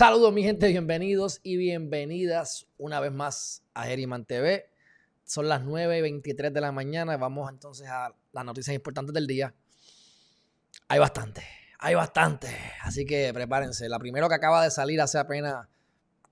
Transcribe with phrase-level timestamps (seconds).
[0.00, 4.70] Saludos mi gente, bienvenidos y bienvenidas una vez más a Geriman TV.
[5.24, 7.18] Son las 9 y 23 de la mañana.
[7.18, 9.54] Vamos entonces a las noticias importantes del día.
[10.88, 11.42] Hay bastante,
[11.78, 12.48] hay bastante.
[12.80, 13.90] Así que prepárense.
[13.90, 15.68] La primera que acaba de salir hace apenas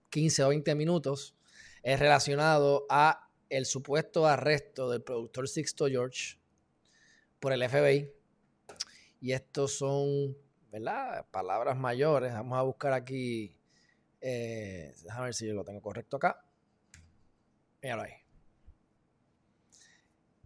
[0.09, 1.37] 15 o 20 minutos
[1.83, 6.39] es relacionado a el supuesto arresto del productor Sixto George
[7.39, 8.11] por el FBI.
[9.20, 10.39] Y estos son,
[10.73, 11.27] ¿verdad?
[11.30, 12.33] Palabras mayores.
[12.33, 13.58] Vamos a buscar aquí.
[14.20, 16.45] Eh, déjame ver si yo lo tengo correcto acá.
[17.82, 18.12] Míralo ahí.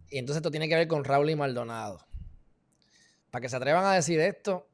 [0.09, 2.05] Y entonces esto tiene que ver con Raúl y Maldonado.
[3.31, 4.69] Para que se atrevan a decir esto,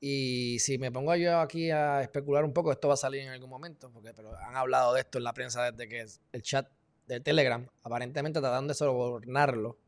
[0.00, 3.28] y si me pongo yo aquí a especular un poco, esto va a salir en
[3.28, 6.68] algún momento, porque pero han hablado de esto en la prensa desde que el chat
[7.06, 9.78] de Telegram, aparentemente tratando de sobornarlo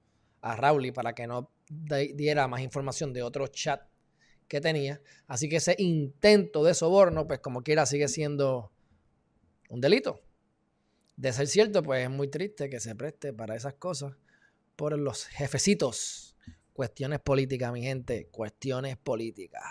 [0.41, 3.88] a Rauli para que no diera más información de otro chat
[4.49, 5.01] que tenía.
[5.27, 8.73] Así que ese intento de soborno, pues como quiera, sigue siendo
[9.69, 10.23] un delito.
[11.17, 14.15] De ser cierto, pues es muy triste que se preste para esas cosas
[14.77, 16.37] por los jefecitos.
[16.73, 19.63] Cuestiones políticas, mi gente, cuestiones políticas.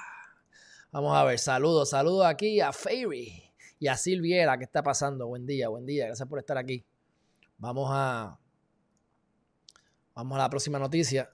[0.91, 4.57] Vamos a ver, saludos, saludos aquí a Fairy y a Silviera.
[4.57, 5.27] ¿Qué está pasando?
[5.27, 6.07] Buen día, buen día.
[6.07, 6.85] Gracias por estar aquí.
[7.57, 8.37] Vamos a,
[10.13, 11.31] vamos a la próxima noticia.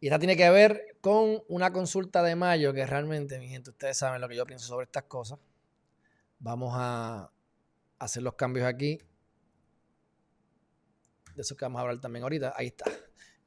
[0.00, 3.96] Y esta tiene que ver con una consulta de mayo que realmente, mi gente, ustedes
[3.96, 5.38] saben lo que yo pienso sobre estas cosas.
[6.38, 7.30] Vamos a
[7.98, 8.98] hacer los cambios aquí.
[11.34, 12.54] De eso que vamos a hablar también ahorita.
[12.56, 12.84] Ahí está.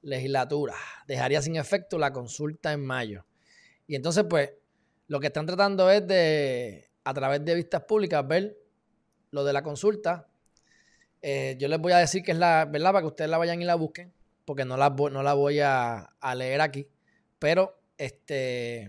[0.02, 0.76] Legislatura.
[1.08, 3.25] Dejaría sin efecto la consulta en mayo.
[3.88, 4.52] Y entonces, pues,
[5.08, 8.58] lo que están tratando es de, a través de vistas públicas, ver
[9.31, 10.28] lo de la consulta.
[11.22, 12.92] Eh, yo les voy a decir que es la, ¿verdad?
[12.92, 14.13] Para que ustedes la vayan y la busquen
[14.46, 16.88] porque no la, no la voy a, leer aquí,
[17.44, 18.84] pero este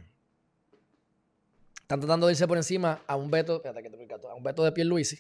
[1.82, 5.18] están tratando de irse por encima a un veto, a un veto de Pierluisi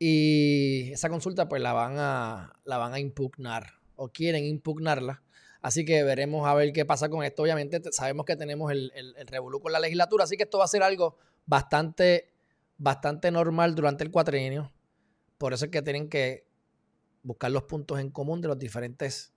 [0.00, 5.22] y esa consulta pues la van a la van a impugnar o quieren impugnarla.
[5.62, 7.44] Así que veremos a ver qué pasa con esto.
[7.44, 10.68] Obviamente sabemos que tenemos el, el, el con la legislatura, así que esto va a
[10.68, 11.16] ser algo
[11.46, 12.34] bastante,
[12.76, 14.72] bastante normal durante el cuatrienio.
[15.38, 16.44] Por eso es que tienen que
[17.22, 19.32] buscar los puntos en común de las diferentes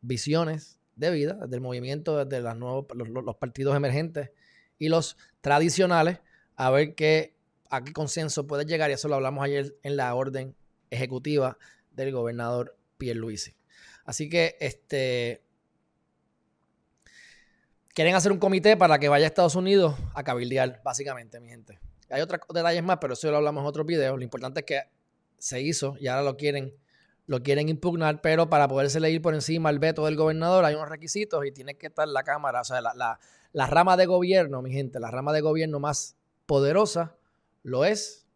[0.00, 4.30] visiones de vida, del movimiento, desde los, nuevos, los, partidos emergentes
[4.78, 6.20] y los tradicionales,
[6.56, 7.34] a ver qué,
[7.70, 8.90] a qué consenso puede llegar.
[8.90, 10.54] Y eso lo hablamos ayer en la orden
[10.90, 11.58] ejecutiva
[11.92, 13.54] del gobernador Pierluisi.
[14.04, 15.42] Así que este
[17.94, 21.78] quieren hacer un comité para que vaya a Estados Unidos a cabildear, básicamente, mi gente.
[22.10, 24.16] Hay otros detalles más, pero eso lo hablamos en otro video.
[24.16, 24.80] Lo importante es que
[25.38, 26.74] se hizo y ahora lo quieren
[27.26, 30.88] lo quieren impugnar, pero para poderse ir por encima al veto del gobernador hay unos
[30.88, 35.00] requisitos y tiene que estar la Cámara, o sea, la, rama de gobierno, mi gente,
[35.00, 37.16] la rama de gobierno más poderosa
[37.62, 38.26] lo es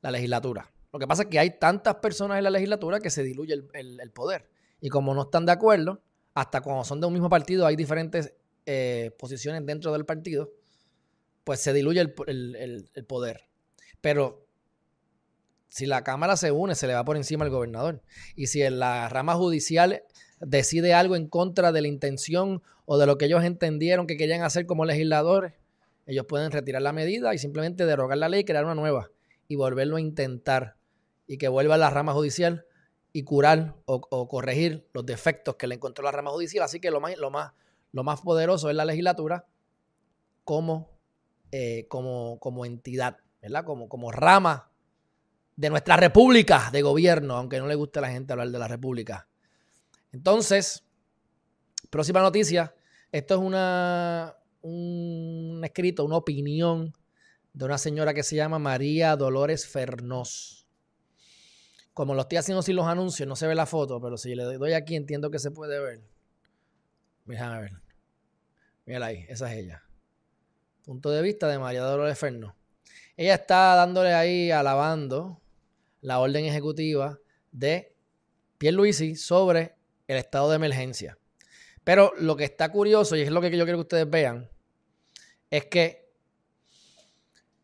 [0.00, 0.70] la legislatura.
[0.92, 4.10] Lo que pasa es que hay tantas personas en la legislatura que se diluye el,
[4.12, 4.48] poder.
[4.80, 6.00] Y como no están de acuerdo,
[6.32, 8.32] hasta cuando son de un mismo partido hay diferentes
[8.64, 10.50] eh, posiciones dentro del partido,
[11.44, 13.46] pues se diluye el poder.
[14.00, 14.47] Pero
[15.68, 18.02] si la Cámara se une, se le va por encima al gobernador.
[18.34, 20.02] Y si la rama judicial
[20.40, 24.42] decide algo en contra de la intención o de lo que ellos entendieron que querían
[24.42, 25.54] hacer como legisladores,
[26.06, 29.10] ellos pueden retirar la medida y simplemente derogar la ley y crear una nueva
[29.46, 30.76] y volverlo a intentar
[31.26, 32.64] y que vuelva a la rama judicial
[33.12, 36.64] y curar o, corregir los defectos que le encontró la rama judicial.
[36.64, 37.52] Así que lo más, lo más,
[37.92, 39.44] lo más poderoso es la legislatura
[40.44, 40.90] como,
[41.52, 43.64] eh, como, como entidad, ¿verdad?
[43.64, 44.67] Como, como rama
[45.58, 48.68] de nuestra república de gobierno, aunque no le guste a la gente hablar de la
[48.68, 49.28] república.
[50.12, 50.84] Entonces,
[51.90, 52.72] próxima noticia.
[53.10, 56.92] Esto es una, un escrito, una opinión
[57.52, 60.68] de una señora que se llama María Dolores Fernós.
[61.92, 64.44] Como lo estoy haciendo sin los anuncios, no se ve la foto, pero si le
[64.44, 66.02] doy aquí entiendo que se puede ver.
[67.24, 67.72] Déjame ver.
[68.86, 69.82] Mírala ahí, esa es ella.
[70.84, 72.54] Punto de vista de María Dolores Fernós.
[73.16, 75.42] Ella está dándole ahí, alabando
[76.00, 77.18] la orden ejecutiva
[77.52, 77.94] de
[78.58, 81.18] Pierluisi sobre el estado de emergencia.
[81.84, 84.50] Pero lo que está curioso, y es lo que yo quiero que ustedes vean,
[85.50, 86.12] es que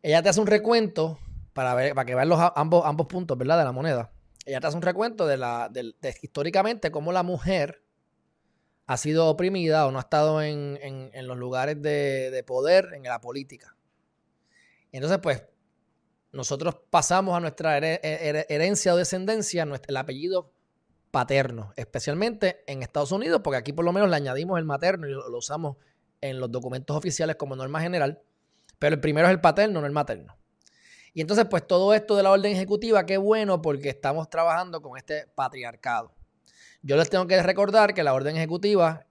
[0.01, 1.19] ella te hace un recuento
[1.53, 3.57] para, ver, para que vean los, ambos, ambos puntos ¿verdad?
[3.57, 4.11] de la moneda.
[4.45, 5.71] Ella te hace un recuento de, la,
[6.21, 7.83] históricamente cómo la mujer
[8.87, 13.19] ha sido oprimida o no ha estado en, los lugares de, de, poder en la
[13.19, 13.75] política.
[14.91, 15.43] Entonces, pues,
[16.35, 20.51] nosotros pasamos a nuestra herencia o descendencia el apellido
[21.09, 25.11] paterno, especialmente en Estados Unidos, porque aquí por lo menos le añadimos el materno y
[25.11, 25.77] lo, usamos
[26.19, 28.21] en los documentos oficiales como norma general.
[28.79, 30.37] Pero el primero es el paterno, no el materno.
[31.13, 34.97] Y entonces, pues todo esto de la orden ejecutiva, qué bueno porque estamos trabajando con
[34.97, 36.13] este patriarcado.
[36.81, 39.07] Yo les tengo que recordar que la orden ejecutiva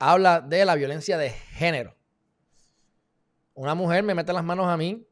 [0.00, 1.94] habla de la violencia de género.
[3.54, 5.06] Una mujer me mete las manos a mí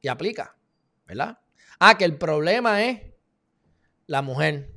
[0.00, 0.56] y aplica,
[1.06, 1.38] ¿verdad?
[1.78, 3.02] Ah, que el problema es
[4.06, 4.72] la mujer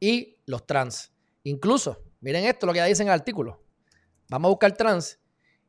[0.00, 1.12] y los trans.
[1.42, 3.62] Incluso, miren esto, lo que dice en el artículo.
[4.28, 5.20] Vamos a buscar trans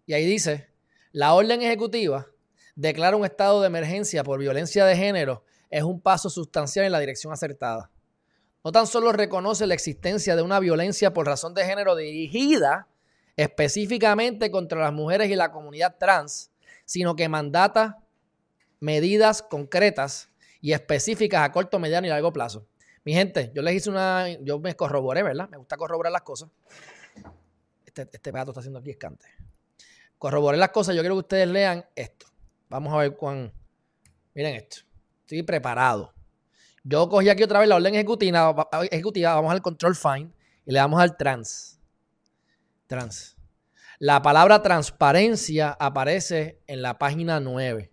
[0.06, 0.69] y ahí dice,
[1.12, 2.27] la orden ejecutiva
[2.75, 7.00] declara un estado de emergencia por violencia de género es un paso sustancial en la
[7.00, 7.92] dirección acertada.
[8.63, 12.88] No tan solo reconoce la existencia de una violencia por razón de género dirigida
[13.36, 16.51] específicamente contra las mujeres y la comunidad trans,
[16.86, 18.04] sino que mandata
[18.79, 20.29] medidas concretas
[20.62, 22.68] y específicas a corto, mediano y largo plazo.
[23.03, 25.50] Mi gente, yo les hice una, yo me corroboré, ¿verdad?
[25.50, 26.50] Me gusta corroborar las cosas.
[27.85, 29.25] Este, este está haciendo aquí escante.
[30.18, 32.27] Corroboré las cosas, yo quiero que ustedes lean esto.
[32.69, 33.53] Vamos a ver cuán.
[34.33, 34.77] Miren esto.
[35.21, 36.13] Estoy preparado.
[36.83, 40.33] Yo cogí aquí otra vez la orden ejecutiva, ejecutiva, vamos al control find
[40.65, 41.80] y le damos al trans.
[42.88, 43.38] Trans.
[44.00, 47.91] La palabra transparencia aparece en la página 9.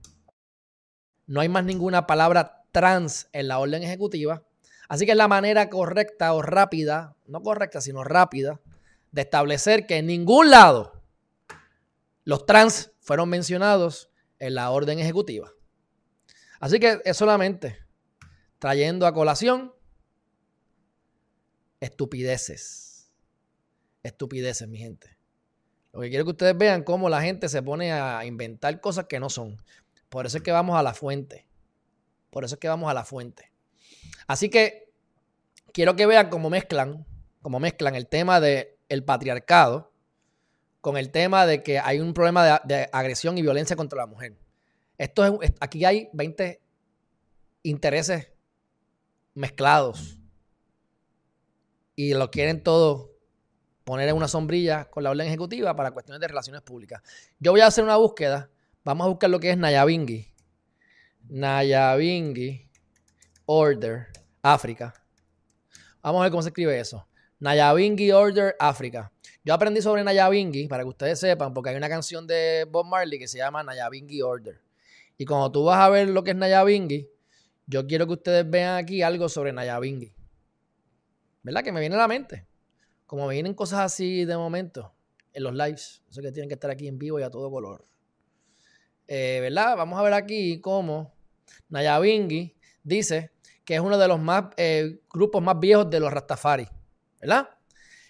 [1.26, 4.42] No hay más ninguna palabra trans en la orden ejecutiva.
[4.88, 8.60] Así que es la manera correcta o rápida, no correcta, sino rápida,
[9.12, 11.02] de establecer que en ningún lado
[12.24, 15.52] los trans fueron mencionados en la orden ejecutiva.
[16.60, 17.78] Así que es solamente
[18.58, 19.74] trayendo a colación
[21.80, 23.12] estupideces.
[24.02, 25.18] Estupideces, mi gente.
[25.92, 29.20] Lo que quiero que ustedes vean cómo la gente se pone a inventar cosas que
[29.20, 29.56] no son.
[30.14, 31.44] Por eso es que vamos a la fuente.
[32.30, 33.50] Por eso es que vamos a la fuente.
[34.28, 34.92] Así que
[35.72, 37.04] quiero que vean cómo mezclan,
[37.42, 39.92] cómo mezclan el tema del el patriarcado
[40.80, 44.36] con el tema de que hay un problema de, agresión y violencia contra la mujer.
[44.98, 46.62] Esto es, aquí hay 20
[47.64, 48.30] intereses
[49.34, 50.20] mezclados
[51.96, 53.10] y lo quieren todo
[53.82, 57.02] poner en una sombrilla con la orden ejecutiva para cuestiones de relaciones públicas.
[57.40, 58.48] Yo voy a hacer una búsqueda.
[58.84, 60.26] Vamos a buscar lo que es Nayabingi.
[61.30, 62.68] Nayabingi
[63.46, 64.08] Order
[64.42, 64.92] África.
[66.02, 67.08] Vamos a ver cómo se escribe eso.
[67.38, 69.10] Nayabingi Order África.
[69.42, 73.18] Yo aprendí sobre Nayabingi, para que ustedes sepan, porque hay una canción de Bob Marley
[73.18, 74.60] que se llama Nayabingi Order.
[75.16, 77.08] Y cuando tú vas a ver lo que es Nayabingi,
[77.66, 80.12] yo quiero que ustedes vean aquí algo sobre Nayabingi.
[81.42, 81.64] ¿Verdad?
[81.64, 82.46] Que me viene a la mente.
[83.06, 84.94] Como me vienen cosas así de momento
[85.32, 86.02] en los lives.
[86.10, 87.86] Eso que tienen que estar aquí en vivo y a todo color.
[89.06, 89.76] Eh, ¿Verdad?
[89.76, 91.14] Vamos a ver aquí cómo
[91.68, 93.32] Nayabingi dice
[93.64, 96.68] que es uno de los más eh, grupos más viejos de los Rastafari.
[97.20, 97.48] ¿Verdad?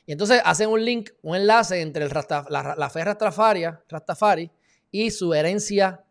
[0.06, 2.10] Y entonces hacen un link, un enlace entre el
[2.48, 4.50] la, fe Rastafari
[4.90, 6.04] y su herencia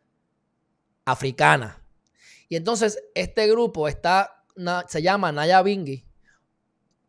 [1.05, 1.81] africana.
[2.49, 4.43] Y entonces este grupo está,
[4.87, 6.05] se llama Nayabingi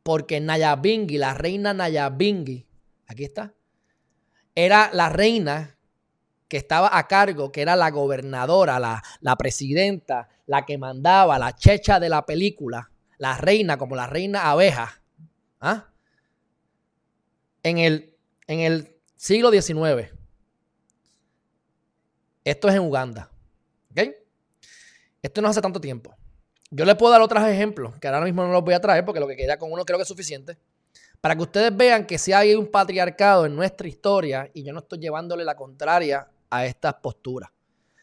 [0.04, 2.66] porque Nayabingi, la reina Nayabingi,
[3.06, 3.54] aquí está,
[4.54, 5.73] era la reina
[6.48, 11.54] que estaba a cargo, que era la gobernadora, la, la presidenta, la que mandaba, la
[11.54, 15.00] checha de la película, la reina como la reina abeja.
[15.60, 15.88] ¿Ah?
[17.64, 18.14] en el,
[18.46, 20.12] en el siglo XIX.
[22.44, 23.30] Esto es en Uganda.
[23.90, 24.10] ¿Ok?
[25.22, 26.14] Esto no hace tanto tiempo.
[26.70, 29.20] Yo les puedo dar otros ejemplos, que ahora mismo no los voy a traer porque
[29.20, 30.58] lo que queda con uno creo que es suficiente,
[31.20, 34.80] para que ustedes vean que si hay un patriarcado en nuestra historia y yo no
[34.80, 37.50] estoy llevándole la contraria a estas posturas.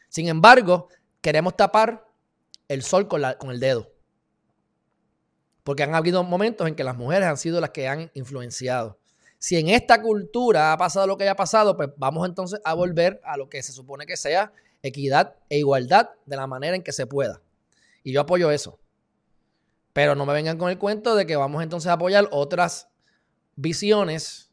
[0.10, 0.90] Sin embargo,
[1.22, 2.06] queremos tapar
[2.68, 3.92] el sol con, con el dedo.
[5.64, 8.98] Porque han habido momentos en que las mujeres han sido las que han influenciado.
[9.38, 13.20] Si en esta cultura ha pasado lo que haya pasado, pues vamos entonces a volver
[13.24, 14.54] a lo que se supone que sea
[14.84, 17.42] equidad e igualdad de la manera en que se pueda.
[18.04, 18.80] Y yo apoyo eso.
[19.94, 22.90] Pero no me vengan con el cuento de que vamos entonces a apoyar otras
[23.56, 24.51] visiones,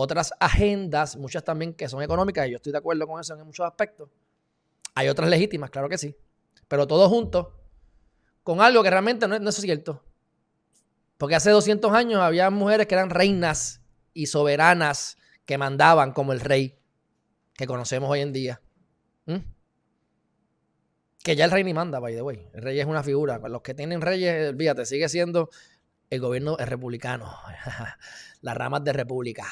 [0.00, 3.46] otras agendas, muchas también que son económicas, y yo estoy de acuerdo con eso en
[3.46, 4.08] muchos aspectos.
[4.94, 6.16] Hay otras legítimas, claro que sí.
[6.68, 7.48] Pero todos juntos,
[8.42, 10.04] con algo que realmente no es, no es cierto.
[11.18, 13.82] Porque hace 200 años había mujeres que eran reinas
[14.14, 16.78] y soberanas que mandaban como el rey
[17.54, 18.62] que conocemos hoy en día.
[21.22, 22.48] Que ya el rey ni manda, by the way.
[22.54, 23.38] El rey es una figura.
[23.38, 25.50] Los que tienen reyes, olvídate, sigue siendo
[26.08, 27.36] el gobierno republicano.
[28.40, 29.46] Las ramas de república,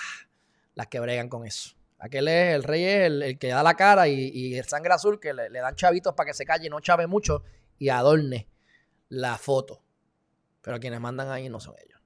[0.78, 1.74] las que bregan con eso.
[1.98, 5.34] Aquel es, el rey es el, que da la cara y, el sangre azul que
[5.34, 7.42] le, le, dan chavitos para que se calle, no chave mucho
[7.78, 8.48] y adorne
[9.08, 9.82] la foto.
[10.62, 12.00] Pero quienes mandan ahí no son ellos.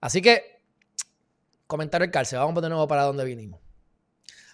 [0.00, 0.62] Así que
[1.66, 2.38] comentario el cárcel.
[2.38, 3.60] Vamos de nuevo para donde vinimos.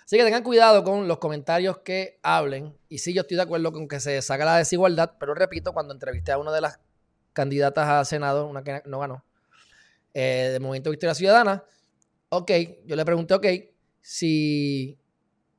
[0.04, 2.76] Así que tengan cuidado con los comentarios que hablen.
[2.88, 5.94] Y sí, yo estoy de acuerdo con que se saca la desigualdad, pero repito, cuando
[5.94, 6.80] entrevisté a una de las
[7.32, 9.24] candidatas a Senado, una que no ganó,
[10.14, 11.62] eh, de Movimiento Victoria Ciudadana,
[12.30, 12.50] ok,
[12.86, 13.46] yo le pregunté, ok,
[14.00, 14.98] si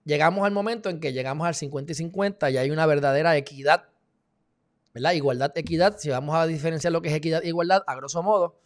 [0.05, 3.89] llegamos al momento en que llegamos al 50 y 50 y hay una verdadera equidad,
[4.93, 5.13] ¿verdad?
[5.13, 8.59] Igualdad, equidad, si vamos a diferenciar lo que es equidad e igualdad, a grosso modo,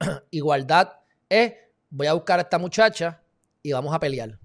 [0.30, 1.54] igualdad es,
[1.90, 3.22] voy a buscar a esta muchacha
[3.62, 4.38] y vamos a pelear.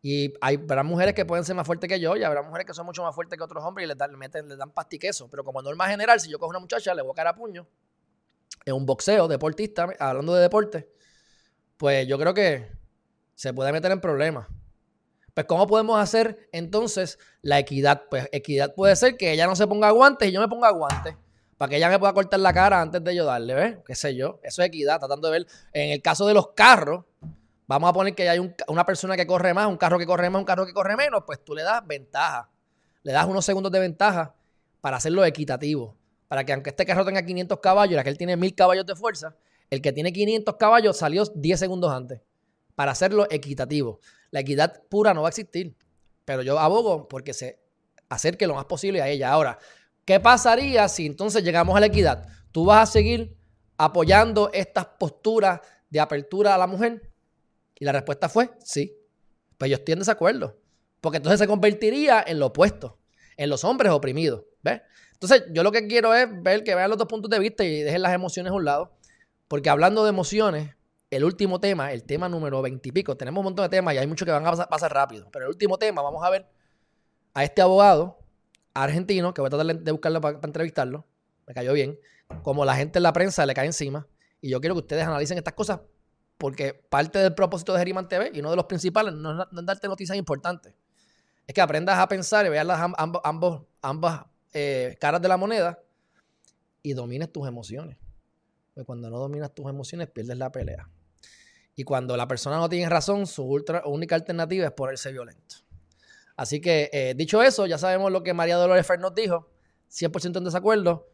[0.00, 2.72] Y hay, habrá mujeres que pueden ser más fuertes que yo y habrá mujeres que
[2.72, 5.28] son mucho más fuertes que otros hombres y les dan, meten, les dan pastiqueso.
[5.28, 7.66] Pero como norma general, si yo cojo una muchacha, le voy a caer a puño
[8.64, 10.88] en un boxeo, deportista, hablando de deporte,
[11.78, 12.70] pues yo creo que
[13.34, 14.46] se puede meter en problemas.
[15.32, 18.02] Pues, ¿cómo podemos hacer entonces la equidad?
[18.10, 21.16] Pues, equidad puede ser que ella no se ponga guantes y yo me ponga guantes.
[21.56, 23.76] Para que ella me pueda cortar la cara antes de yo darle, ¿ves?
[23.86, 24.38] ¿Qué sé yo?
[24.42, 25.46] Eso es equidad, tratando de ver.
[25.72, 27.04] En el caso de los carros,
[27.68, 30.40] Vamos a poner que hay una persona que corre más, un carro que corre más,
[30.40, 32.48] un carro que corre menos, pues tú le das ventaja.
[33.02, 34.34] Le das unos segundos de ventaja
[34.80, 35.94] para hacerlo equitativo.
[36.28, 39.36] Para que aunque este carro tenga 500 caballos y aquel tiene 1000 caballos de fuerza,
[39.70, 42.20] el que tiene 500 caballos salió 10 segundos antes.
[42.74, 44.00] Para hacerlo equitativo.
[44.30, 45.76] La equidad pura no va a existir.
[46.24, 47.60] Pero yo abogo porque se
[48.08, 49.30] acerque lo más posible a ella.
[49.30, 49.58] Ahora,
[50.04, 52.26] ¿qué pasaría si entonces llegamos a la equidad?
[52.52, 53.36] ¿Tú vas a seguir
[53.76, 55.60] apoyando estas posturas
[55.90, 57.10] de apertura a la mujer?
[57.78, 58.94] Y la respuesta fue sí.
[59.56, 60.60] Pues yo estoy en desacuerdo.
[61.00, 62.98] Porque entonces se convertiría en lo opuesto,
[63.36, 64.44] en los hombres oprimidos.
[64.62, 64.82] ¿Ves?
[65.12, 67.82] Entonces, yo lo que quiero es ver que vean los dos puntos de vista y
[67.82, 68.97] dejen las emociones a un lado.
[69.48, 70.74] Porque hablando de emociones,
[71.10, 73.98] el último tema, el tema número 20 y pico, tenemos un montón de temas y
[73.98, 75.28] hay muchos que van a pasar, rápido.
[75.32, 76.46] Pero el último tema, vamos a ver
[77.32, 78.18] a este abogado
[78.74, 81.06] argentino, que voy a tratar de buscarlo para, entrevistarlo,
[81.46, 81.98] me cayó bien,
[82.42, 84.06] como la gente en la prensa le cae encima.
[84.40, 85.80] Y yo quiero que ustedes analicen estas cosas
[86.36, 89.88] porque parte del propósito de Geriman TV y uno de los principales no es, darte
[89.88, 90.74] noticias importantes.
[91.46, 92.78] Es que aprendas a pensar y veas las
[93.82, 95.80] ambas eh, caras de la moneda
[96.82, 97.96] y domines tus emociones.
[98.78, 100.88] Porque cuando no dominas tus emociones, pierdes la pelea.
[101.74, 103.42] Y cuando la persona no tiene razón, su
[103.86, 105.56] única alternativa es ponerse violento.
[106.36, 109.50] Así que, eh, dicho eso, ya sabemos lo que María Dolores Fer nos dijo.
[109.90, 111.10] 100% en desacuerdo.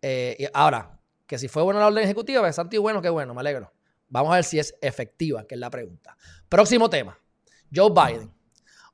[0.00, 3.40] Eh, ahora, que si fue buena la orden ejecutiva, es y bueno, qué bueno, me
[3.40, 3.72] alegro.
[4.08, 6.16] Vamos a ver si es efectiva, que es la pregunta.
[6.48, 7.18] Próximo tema.
[7.74, 8.32] Joe Biden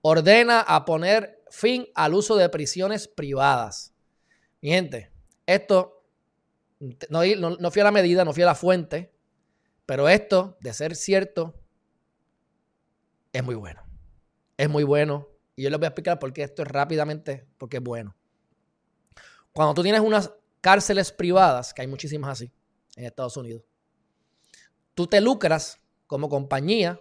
[0.00, 3.92] ordena a poner fin al uso de prisiones privadas.
[4.62, 5.12] Mi gente,
[5.44, 6.03] esto
[7.08, 9.12] no, fui a la medida, no fui a la fuente,
[9.86, 11.54] pero esto, de ser cierto,
[13.32, 13.82] es muy bueno.
[14.56, 15.28] Es muy bueno.
[15.56, 18.16] Y yo les voy a explicar por qué esto es rápidamente, porque es bueno.
[19.52, 22.52] Cuando tú tienes unas cárceles privadas, que hay muchísimas así
[22.96, 23.64] en Estados Unidos,
[24.94, 27.00] tú te lucras como compañía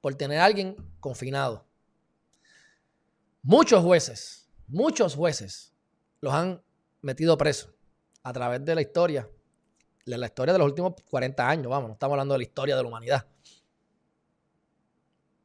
[0.00, 1.66] por tener a alguien confinado.
[3.42, 5.74] Muchos jueces, muchos jueces
[6.20, 6.62] los han
[7.00, 7.75] metido presos
[8.26, 9.30] a través de la historia,
[10.04, 12.74] de la historia de los últimos 40 años, vamos, no estamos hablando de la historia
[12.74, 13.24] de la humanidad.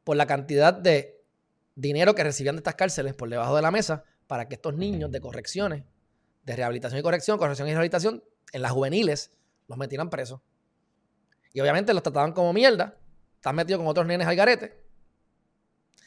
[0.02, 1.22] Por la cantidad de
[1.76, 5.12] dinero que recibían de estas cárceles por debajo de la mesa para que estos niños
[5.12, 5.84] de correcciones,
[6.42, 9.30] de rehabilitación y corrección, corrección y rehabilitación, en las juveniles,
[9.68, 10.40] los metieran presos.
[11.52, 12.96] Y obviamente los trataban como mierda.
[13.36, 14.82] Están metidos con otros nenes al garete.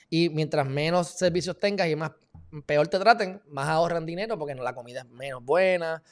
[0.10, 2.12] Y mientras menos servicios tengas y más
[2.66, 6.04] peor te traten, más ahorran dinero porque la comida es menos buena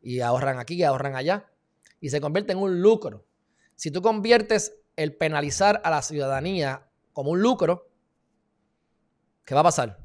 [0.00, 1.50] y ahorran aquí ahorran allá.
[2.00, 3.26] Y se convierte en un lucro.
[3.74, 7.90] Si tú conviertes el penalizar a la ciudadanía como un lucro,
[9.44, 9.98] ¿qué va a pasar?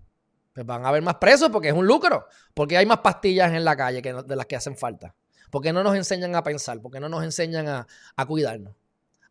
[0.54, 2.28] Pues van a haber más presos porque es un lucro.
[2.54, 5.16] Porque hay más pastillas en la calle que de las que hacen falta.
[5.50, 6.82] ¿Por qué no nos enseñan a pensar?
[6.82, 8.74] ¿Por qué no nos enseñan a, cuidarnos?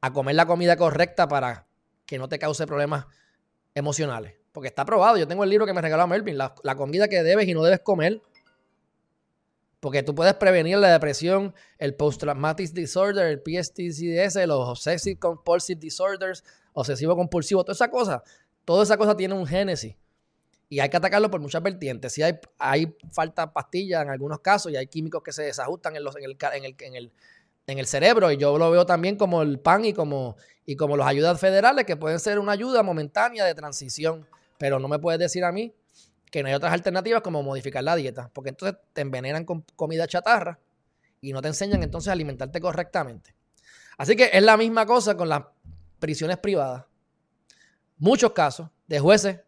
[0.00, 1.66] A comer la comida correcta para
[2.06, 3.06] que no te cause problemas
[3.74, 4.36] emocionales.
[4.52, 5.16] Porque está probado.
[5.16, 6.38] Yo tengo el libro que me regaló Melvin.
[6.38, 8.20] La, comida que debes y no debes comer.
[9.82, 16.44] Porque tú puedes prevenir la depresión, el post-traumatic disorder, el PSTCDS, los obsessive compulsive disorders,
[16.72, 18.22] obsesivo compulsivo, toda esa cosa.
[18.64, 19.96] Toda esa cosa tiene un génesis.
[20.68, 22.12] Y hay que atacarlo por muchas vertientes.
[22.12, 26.04] Si hay, hay falta pastilla en algunos casos y hay químicos que se desajustan en,
[26.06, 27.12] en, el, en, el, en, el,
[27.66, 28.30] en el cerebro.
[28.30, 31.86] Y yo lo veo también como el PAN y como, y como las ayudas federales
[31.86, 34.28] que pueden ser una ayuda momentánea de transición.
[34.58, 35.74] Pero no me puedes decir a mí
[36.32, 38.30] que no hay otras alternativas como modificar la dieta.
[38.32, 40.58] Porque entonces te envenenan con comida chatarra
[41.20, 43.34] y no te enseñan entonces a alimentarte correctamente.
[43.98, 45.42] Así que es la misma cosa con las
[45.98, 46.86] prisiones privadas.
[47.98, 49.40] Muchos casos de jueces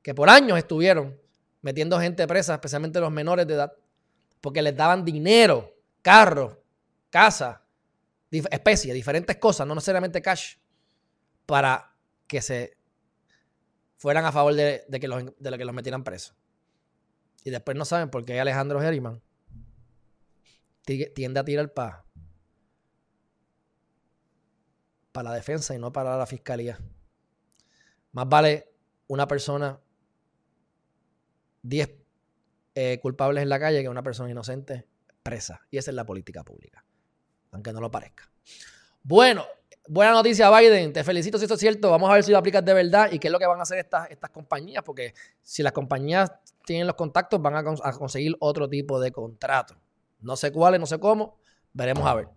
[0.00, 1.20] que por años estuvieron
[1.60, 3.72] metiendo gente presa, especialmente los menores de edad,
[4.40, 6.62] porque les daban dinero, carro,
[7.10, 7.62] casa,
[8.30, 10.54] especies, diferentes cosas, no necesariamente cash,
[11.46, 11.92] para
[12.28, 12.76] que se
[14.02, 16.34] fueran a favor de, que, los, de que los metieran presos.
[17.44, 19.22] Y después no saben por qué Alejandro Geriman
[21.14, 22.04] tiende a tirar para
[25.12, 26.80] para la defensa y no para la fiscalía.
[28.10, 28.72] Más vale
[29.06, 29.78] una persona,
[31.62, 31.90] 10
[32.74, 34.88] eh, culpables en la calle que una persona inocente
[35.22, 35.60] presa.
[35.70, 36.84] Y esa es la política pública,
[37.52, 38.28] aunque no lo parezca.
[39.04, 39.46] Bueno,
[39.86, 41.90] buena noticia Biden, te felicito si esto es cierto.
[41.90, 43.62] Vamos a ver si lo aplicas de verdad y qué es lo que van a
[43.62, 46.32] hacer estas, estas compañías, porque si las compañías
[46.64, 49.76] tienen los contactos van a, a conseguir otro tipo de contrato.
[50.20, 51.38] No sé cuáles, no sé cómo,
[51.72, 52.28] veremos a ver.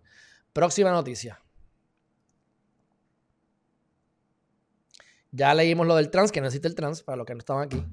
[0.54, 1.40] Próxima noticia.
[5.32, 7.66] Ya leímos lo del trans, que no existe el trans, para los que no estaban
[7.66, 7.86] aquí.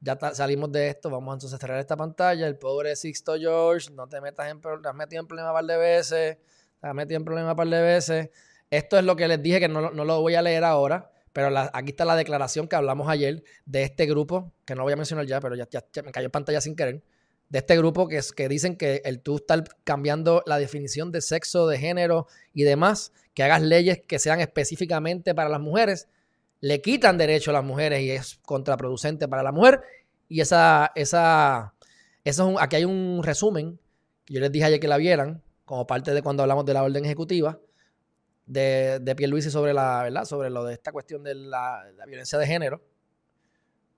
[0.00, 2.46] Ya salimos de esto, vamos entonces a cerrar esta pantalla.
[2.46, 5.56] El pobre Sixto George, no te metas en problemas, te has metido en problemas un
[5.56, 6.38] par de veces,
[6.80, 8.30] te has metido en problemas un par de veces.
[8.70, 11.90] Esto es lo que les dije que no, lo voy a leer ahora, pero aquí
[11.90, 15.40] está la declaración que hablamos ayer de este grupo, que no voy a mencionar ya,
[15.40, 15.68] pero ya,
[16.04, 17.02] me cayó pantalla sin querer,
[17.48, 21.20] de este grupo que, es, que dicen que el tú estar cambiando la definición de
[21.20, 26.08] sexo, de género y demás, que hagas leyes que sean específicamente para las mujeres,
[26.60, 29.82] le quitan derecho a las mujeres y es contraproducente para la mujer.
[30.28, 31.74] Y esa, esa,
[32.24, 33.78] eso es aquí hay un resumen
[34.24, 36.82] que yo les dije ayer que la vieran, como parte de cuando hablamos de la
[36.82, 37.60] orden ejecutiva
[38.46, 40.24] de, de Pierluisi sobre la, ¿verdad?
[40.24, 42.82] Sobre lo de esta cuestión de la, violencia de género.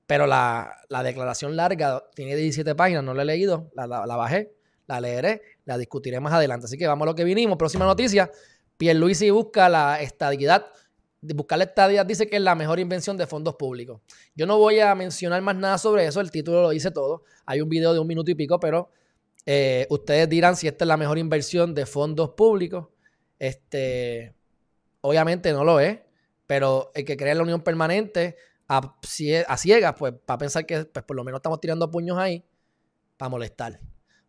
[0.06, 0.74] Pero la,
[1.04, 4.52] declaración larga tiene 17 páginas, no la he leído, la, la, bajé,
[4.86, 6.66] la leeré, la discutiré más adelante.
[6.66, 7.58] Así que vamos a lo que vinimos.
[7.58, 8.30] Próxima noticia.
[8.78, 10.66] Pierluisi busca la estabilidad
[11.20, 14.00] buscar la estadía dice que es la mejor invención de fondos públicos.
[14.34, 17.24] Yo no voy a mencionar más nada sobre eso, el título lo dice todo.
[17.46, 18.90] Hay un video de un minuto y pico, pero
[19.46, 22.88] eh, ustedes dirán si esta es la mejor inversión de fondos públicos.
[23.38, 24.34] Este,
[25.00, 25.98] obviamente no lo es,
[26.46, 28.36] pero el que crea la unión permanente
[28.68, 28.96] a,
[29.48, 32.44] a ciegas, pues para pensar que pues, por lo menos estamos tirando puños ahí
[33.16, 33.80] para molestar.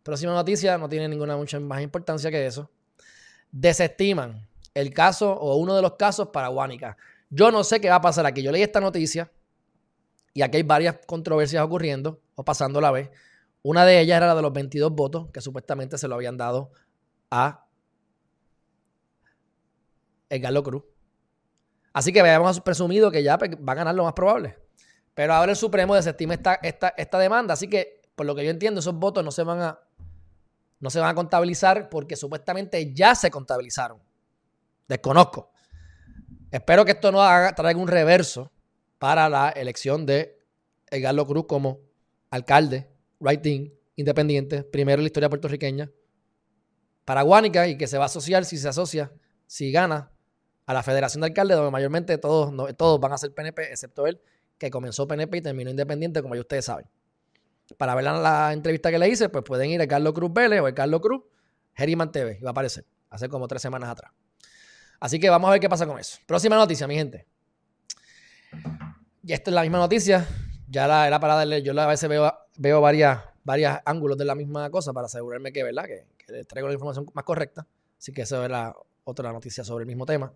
[0.03, 2.69] Próxima noticia, no tiene ninguna mucha más importancia que eso.
[3.51, 6.97] Desestiman el caso o uno de los casos para Guánica.
[7.29, 8.41] Yo no sé qué va a pasar aquí.
[8.41, 9.31] Yo leí esta noticia
[10.33, 13.09] y aquí hay varias controversias ocurriendo o pasando a la vez.
[13.61, 16.71] Una de ellas era la de los 22 votos que supuestamente se lo habían dado
[17.29, 17.65] a
[20.29, 20.83] Edgardo Cruz.
[21.93, 24.57] Así que habíamos presumido que ya pues, va a ganar lo más probable.
[25.13, 27.53] Pero ahora el Supremo desestima esta, esta, esta demanda.
[27.53, 29.79] Así que, por lo que yo entiendo, esos votos no se van a,
[30.79, 33.99] no se van a contabilizar porque supuestamente ya se contabilizaron.
[34.87, 35.51] Desconozco.
[36.51, 38.51] Espero que esto no haga, traiga un reverso
[38.97, 40.39] para la elección de
[40.89, 41.79] Edgardo Cruz como
[42.31, 42.89] alcalde,
[43.19, 45.91] writing, independiente, primero en la historia puertorriqueña,
[47.05, 49.11] para Guánica y que se va a asociar, si se asocia,
[49.45, 50.11] si gana,
[50.69, 54.21] a la Federación de Alcaldes, donde mayormente todos, todos van a ser PNP, excepto él,
[54.59, 56.85] que comenzó PNP y terminó independiente, como ya ustedes saben.
[57.75, 60.67] Para ver la, entrevista que le hice, pues pueden ir a Carlos Cruz Vélez o
[60.67, 61.23] a Carlos Cruz,
[61.73, 64.11] Geriman TV, va a aparecer, hace como tres semanas atrás.
[64.99, 66.19] Así que vamos a ver qué pasa con eso.
[66.27, 67.25] Próxima noticia, mi gente.
[69.23, 70.27] Y esta es la misma noticia.
[70.67, 74.35] Ya la, era para darle, yo a veces veo, veo varias, varios ángulos de la
[74.35, 75.85] misma cosa para asegurarme que, ¿verdad?
[75.85, 77.65] Que, les traigo la información más correcta.
[77.97, 80.31] Así que esa es la otra noticia sobre el mismo tema.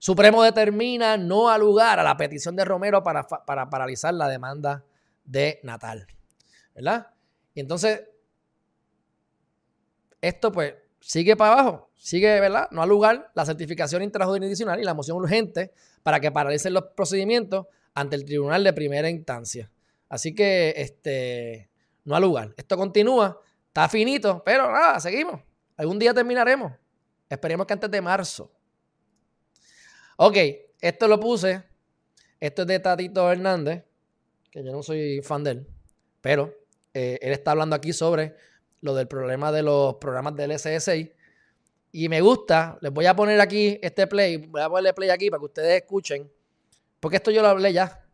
[0.00, 4.82] Supremo determina no alugar a la petición de Romero para, para paralizar la demanda
[5.26, 6.06] de Natal.
[6.74, 7.08] ¿Verdad?
[7.52, 8.04] Y entonces,
[10.22, 12.68] esto pues sigue para abajo, sigue, ¿verdad?
[12.70, 17.66] No al lugar la certificación intrajurisdiccional y la moción urgente para que paralicen los procedimientos
[17.92, 19.70] ante el tribunal de primera instancia.
[20.08, 21.68] Así que, este,
[22.04, 22.54] no al lugar.
[22.56, 25.42] Esto continúa, está finito, pero nada, seguimos.
[25.76, 26.72] Algún día terminaremos.
[27.28, 28.50] Esperemos que antes de marzo.
[30.22, 30.36] Ok,
[30.82, 31.62] esto lo puse.
[32.38, 33.84] Esto es de Tatito Hernández,
[34.50, 35.66] que yo no soy fan de él,
[36.20, 36.54] pero
[36.92, 38.36] eh, él está hablando aquí sobre
[38.82, 41.10] lo del problema de los programas del SSI.
[41.92, 45.30] Y me gusta, les voy a poner aquí este play, voy a ponerle play aquí
[45.30, 46.30] para que ustedes escuchen,
[47.00, 48.06] porque esto yo lo hablé ya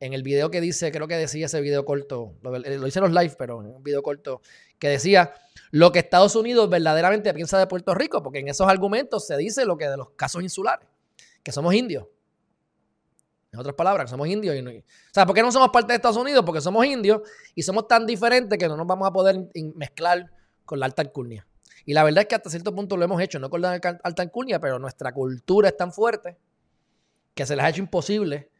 [0.00, 3.12] en el video que dice, creo que decía ese video corto, lo, hice en los
[3.12, 4.42] live, pero en un video corto,
[4.80, 5.32] que decía
[5.70, 9.64] lo que Estados Unidos verdaderamente piensa de Puerto Rico, porque en esos argumentos se dice
[9.64, 10.88] lo que de los casos insulares,
[11.42, 12.06] que somos indios.
[13.52, 14.56] En otras palabras, somos indios.
[14.56, 16.42] Y o sea, ¿por qué no somos parte de Estados Unidos?
[16.44, 17.22] Porque somos indios
[17.54, 20.30] y somos tan diferentes que no nos vamos a poder mezclar
[20.64, 21.46] con la alta alcurnia.
[21.84, 24.22] Y la verdad es que hasta cierto punto lo hemos hecho, no con la alta
[24.22, 26.38] alcurnia, pero nuestra cultura es tan fuerte
[27.34, 28.50] que se les ha hecho imposible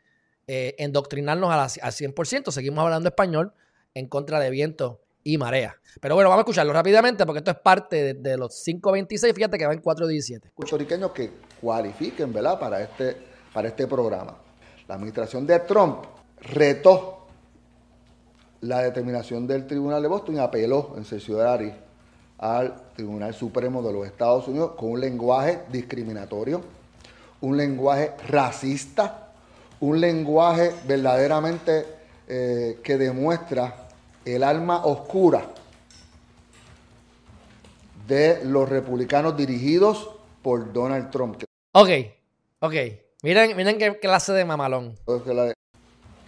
[0.46, 2.50] eh, endoctrinarnos al 100%.
[2.50, 3.54] Seguimos hablando español
[3.94, 5.76] en contra de viento y marea.
[6.00, 9.34] Pero bueno, vamos a escucharlo rápidamente porque esto es parte de, los 5.26.
[9.34, 10.50] Fíjate que va en 4.17.
[10.54, 11.30] Puertorriqueños que
[11.60, 12.58] cualifiquen, ¿verdad?
[12.58, 13.16] Para este,
[13.52, 14.36] para este programa.
[14.88, 16.04] La administración de Trump
[16.40, 17.26] retó
[18.62, 21.72] la determinación del Tribunal de Boston y apeló en cerciorari
[22.38, 26.62] al Tribunal Supremo de los Estados Unidos con un lenguaje discriminatorio,
[27.40, 29.32] un lenguaje racista,
[29.80, 31.86] un lenguaje verdaderamente
[32.28, 33.81] eh, que demuestra
[34.24, 35.46] el alma oscura
[38.06, 40.10] de los republicanos dirigidos
[40.42, 41.42] por Donald Trump.
[41.72, 41.88] Ok,
[42.60, 42.74] ok.
[43.22, 44.96] Miren, miren qué clase de mamalón.
[45.06, 45.56] Vamos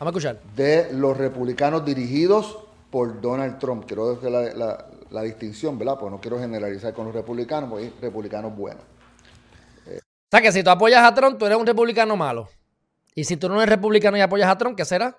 [0.00, 0.40] a escuchar.
[0.54, 2.58] De los republicanos dirigidos
[2.90, 3.84] por Donald Trump.
[3.86, 5.98] Quiero decir la, la, distinción, ¿verdad?
[5.98, 8.82] Pues no quiero generalizar con los republicanos, porque hay republicanos buenos.
[9.86, 12.48] O sea que si tú apoyas a Trump, tú eres un republicano malo.
[13.14, 15.16] Y si tú no eres republicano y apoyas a Trump, ¿qué será?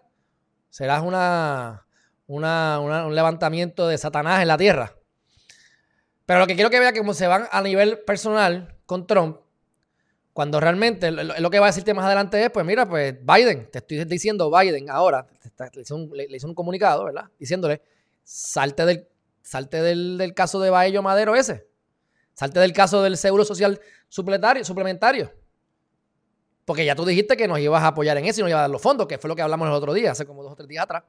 [0.69, 1.85] Serás una,
[2.27, 4.93] una, un levantamiento de Satanás en la tierra.
[6.25, 9.38] Pero lo que quiero que vea que como se van a nivel personal con Trump,
[10.33, 13.77] cuando realmente lo, que va a decirte más adelante es, pues mira, pues Biden, te
[13.77, 15.25] estoy diciendo Biden ahora,
[15.73, 17.29] le hizo, un, comunicado, ¿verdad?
[17.39, 17.81] Diciéndole,
[18.23, 19.07] salte del,
[19.41, 21.67] salte del, caso de Baello Madero ese,
[22.33, 25.31] salte del caso del seguro social suplementario, suplementario.
[26.65, 28.61] Porque ya tú dijiste que nos ibas a apoyar en eso y nos ibas a
[28.63, 30.55] dar los fondos, que fue lo que hablamos el otro día, hace como dos o
[30.57, 31.03] tres días atrás.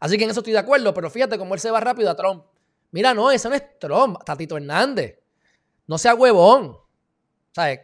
[0.00, 2.16] Así que en eso estoy de acuerdo, pero fíjate cómo él se va rápido a
[2.16, 2.44] Trump.
[2.90, 5.18] Mira, no, eso no es Trump, Tatito Hernández.
[5.86, 6.76] No sea huevón.
[7.52, 7.80] ¿Sabes?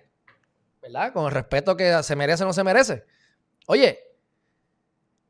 [0.82, 1.12] ¿verdad?
[1.12, 3.04] Con el respeto que se merece o no se merece.
[3.66, 4.00] Oye,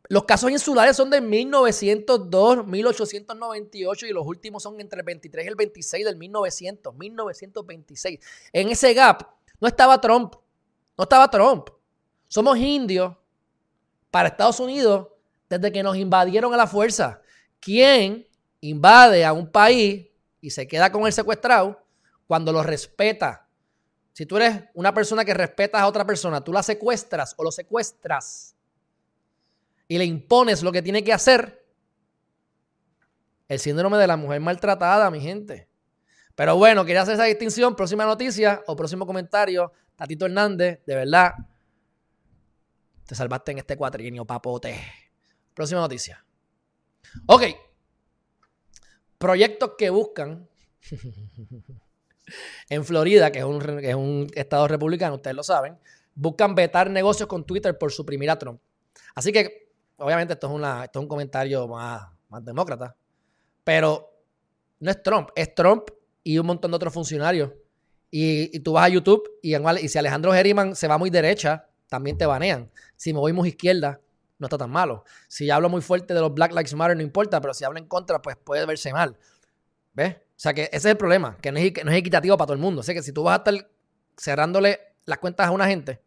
[0.08, 5.48] los casos insulares son de 1902, 1898 y los últimos son entre el 23 y
[5.48, 8.20] el 26 del 1900, 1926.
[8.52, 9.22] En ese gap
[9.60, 10.34] no estaba Trump,
[10.96, 11.68] no estaba Trump.
[12.28, 13.14] Somos indios
[14.10, 15.08] para Estados Unidos
[15.60, 17.20] desde que nos invadieron a la fuerza.
[17.60, 18.26] ¿Quién
[18.60, 20.06] invade a un país
[20.40, 21.84] y se queda con el secuestrado
[22.26, 23.48] cuando lo respeta?
[24.12, 27.52] Si tú eres una persona que respetas a otra persona, tú la secuestras o lo
[27.52, 28.54] secuestras
[29.88, 31.64] y le impones lo que tiene que hacer,
[33.48, 35.68] el síndrome de la mujer maltratada, mi gente.
[36.34, 37.76] Pero bueno, quería hacer esa distinción.
[37.76, 39.72] Próxima noticia o próximo comentario.
[39.96, 41.34] Tatito Hernández, de verdad,
[43.06, 44.80] te salvaste en este cuatrienio, papote.
[45.54, 46.24] Próxima noticia.
[47.26, 47.42] Ok.
[49.18, 50.48] Proyectos que buscan
[52.68, 55.78] en Florida, que es, un, estado republicano, ustedes lo saben,
[56.14, 58.60] buscan vetar negocios con Twitter por suprimir a Trump.
[59.14, 62.96] Así que, obviamente, esto es, una, un comentario más, más demócrata,
[63.62, 64.10] pero
[64.80, 65.84] no es Trump, es Trump
[66.24, 67.52] y un montón de otros funcionarios.
[68.10, 72.18] Y, tú vas a YouTube y, y si Alejandro Geriman se va muy derecha, también
[72.18, 72.70] te banean.
[72.96, 74.00] Si me voy muy izquierda,
[74.42, 75.04] no está tan malo.
[75.28, 77.86] Si hablo muy fuerte de los Black Lives Matter, no importa, pero si hablo en
[77.86, 79.16] contra, pues puede verse mal.
[79.94, 80.16] ¿Ves?
[80.16, 82.80] O sea que ese es el problema, que no es, equitativo para todo el mundo.
[82.80, 83.70] O sea que si tú vas a estar
[84.18, 86.02] cerrándole las cuentas a una gente,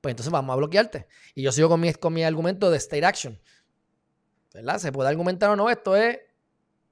[0.00, 1.06] pues entonces vamos a bloquearte.
[1.34, 3.40] Y yo sigo con mi, con mi argumento de state action.
[4.52, 4.78] ¿Verdad?
[4.78, 6.18] Se puede argumentar o no, esto es,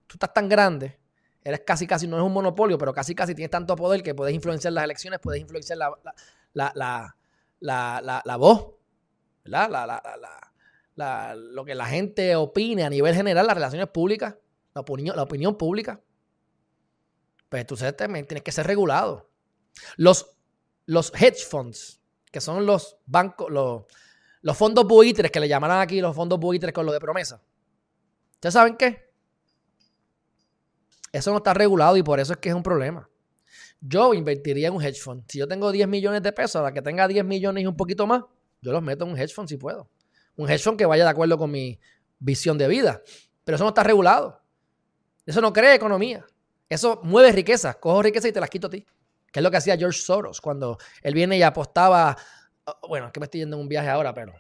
[0.07, 0.97] tú estás tan grande,
[1.43, 4.35] eres casi, casi, no es un monopolio, pero casi, casi tienes tanto poder que puedes
[4.35, 5.93] influenciar las elecciones, puedes influenciar la,
[7.61, 8.77] la, la voz,
[9.49, 11.37] ¿verdad?
[11.37, 14.35] lo que la gente opine a nivel general, las relaciones públicas
[14.77, 16.03] la opinión, la opinión pública,
[17.49, 19.31] pues tú también tienes que ser regulado.
[19.97, 20.37] Los,
[20.85, 21.99] los hedge funds,
[22.31, 23.85] que son los bancos, los,
[24.43, 27.43] los fondos buitres, que le llamarán aquí los fondos buitres con lo de promesa.
[28.35, 29.11] ¿Ustedes saben qué?
[31.11, 33.09] Eso no está regulado y por eso es que es un problema.
[33.81, 35.25] Yo invertiría en un hedge fund.
[35.27, 38.07] Si yo tengo 10 millones de pesos, la que tenga 10 millones y un poquito
[38.07, 38.25] más,
[38.61, 39.89] yo los meto en un hedge fund si puedo.
[40.37, 41.79] Un hedge fund que vaya de acuerdo con mi
[42.19, 43.03] visión de vida.
[43.45, 44.43] Pero eso no está regulado.
[45.25, 46.25] Eso no crea economía.
[46.69, 47.75] Eso mueve riqueza.
[47.75, 48.85] Cojo riqueza y te las quito a ti.
[49.33, 52.17] Que es lo que hacía George Soros cuando él viene y apostaba.
[52.65, 54.35] Oh, bueno, es que me estoy yendo en un viaje ahora, pero.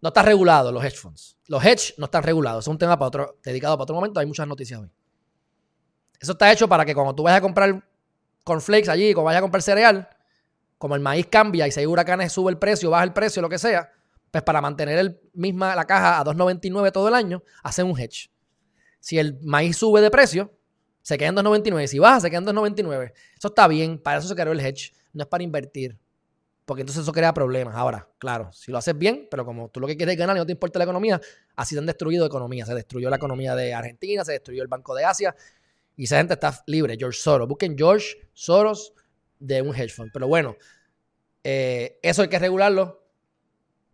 [0.00, 1.38] No está regulado los hedge funds.
[1.46, 2.64] Los hedge no están regulados.
[2.64, 4.20] Es un tema para otro, dedicado para otro momento.
[4.20, 4.90] Hay muchas noticias hoy.
[6.20, 7.84] Eso está hecho para que cuando tú vayas a comprar
[8.44, 10.08] cornflakes allí, cuando vayas a comprar cereal,
[10.82, 13.48] como el maíz cambia y si hay huracanes sube el precio, baja el precio, lo
[13.48, 13.88] que sea,
[14.32, 18.32] pues para mantener el misma la caja a 2.99 todo el año, hacen un hedge.
[18.98, 20.52] Si el maíz sube de precio,
[21.00, 21.86] se queda en 2.99.
[21.86, 23.12] Si baja, se queda en 2.99.
[23.38, 25.96] Eso está bien, para eso se creó el hedge, no es para invertir.
[26.64, 27.76] Porque entonces eso crea problemas.
[27.76, 30.40] Ahora, claro, si lo haces bien, pero como tú lo que quieres es ganar y
[30.40, 31.20] no te importa la economía,
[31.54, 32.66] así se han destruido economías.
[32.66, 35.32] Se destruyó la economía de Argentina, se destruyó el Banco de Asia
[35.94, 36.96] y esa gente está libre.
[36.98, 37.46] George Soros.
[37.46, 38.94] Busquen George Soros
[39.42, 40.10] de un hedge fund.
[40.12, 40.56] Pero bueno,
[41.44, 43.04] eh, eso hay que regularlo,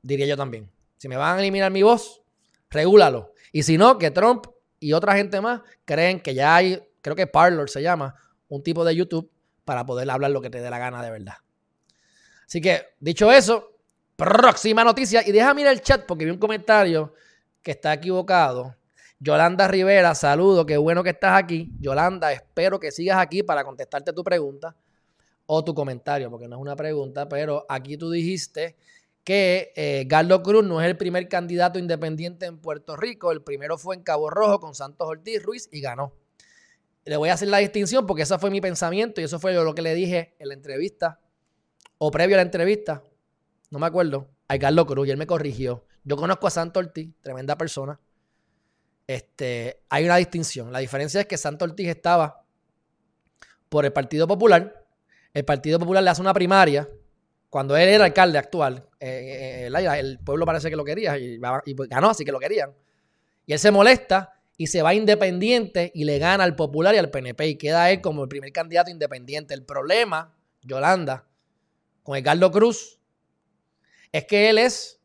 [0.02, 0.70] diría yo también.
[0.96, 2.22] Si me van a eliminar mi voz,
[2.70, 3.32] regúlalo.
[3.52, 4.46] Y si no, que Trump
[4.80, 8.14] y otra gente más creen que ya hay, creo que Parlor se llama,
[8.48, 9.30] un tipo de YouTube
[9.64, 11.36] para poder hablar lo que te dé la gana de verdad.
[12.46, 13.78] Así que, dicho eso,
[14.18, 15.22] Próxima noticia.
[15.24, 17.14] Y deja mirar el chat porque vi un comentario
[17.62, 18.74] que está equivocado.
[19.20, 21.70] Yolanda Rivera, saludo, qué bueno que estás aquí.
[21.78, 24.74] Yolanda, espero que sigas aquí para contestarte tu pregunta
[25.50, 28.76] o tu comentario, porque no es una pregunta, pero aquí tú dijiste
[29.24, 33.78] que eh, Carlos Cruz no es el primer candidato independiente en Puerto Rico, el primero
[33.78, 36.12] fue en Cabo Rojo con Santos Ortiz Ruiz y ganó.
[37.06, 39.74] Le voy a hacer la distinción porque ese fue mi pensamiento y eso fue lo
[39.74, 41.18] que le dije en la entrevista
[41.96, 43.02] o previo a la entrevista,
[43.70, 45.86] no me acuerdo, a Carlos Cruz y él me corrigió.
[46.04, 47.98] Yo conozco a Santos Ortiz, tremenda persona.
[49.06, 50.70] Este, hay una distinción.
[50.72, 52.44] La diferencia es que Santos Ortiz estaba
[53.70, 54.77] por el Partido Popular.
[55.34, 56.88] El Partido Popular le hace una primaria
[57.50, 58.86] cuando él era alcalde actual.
[59.00, 62.74] Eh, eh, eh, el, pueblo parece que lo quería y, ganó, así que lo querían.
[63.46, 67.10] Y él se molesta y se va independiente y le gana al Popular y al
[67.10, 69.54] PNP y queda él como el primer candidato independiente.
[69.54, 71.26] El problema, Yolanda,
[72.02, 72.98] con Edgardo Cruz,
[74.12, 75.00] es que él es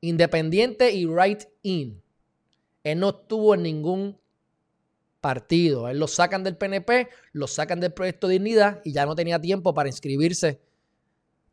[0.00, 2.02] independiente y right in.
[2.84, 4.20] Él no estuvo en ningún
[5.20, 5.88] partido.
[5.88, 9.74] Él lo sacan del PNP, lo sacan del Proyecto Dignidad y ya no tenía tiempo
[9.74, 10.60] para inscribirse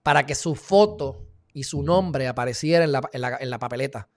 [0.03, 4.07] para que su foto y su nombre apareciera en la, papeleta.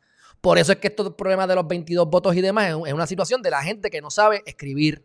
[0.41, 3.43] Por eso es que estos problemas de los 22 votos y demás es una situación
[3.43, 5.05] de la gente que no sabe escribir.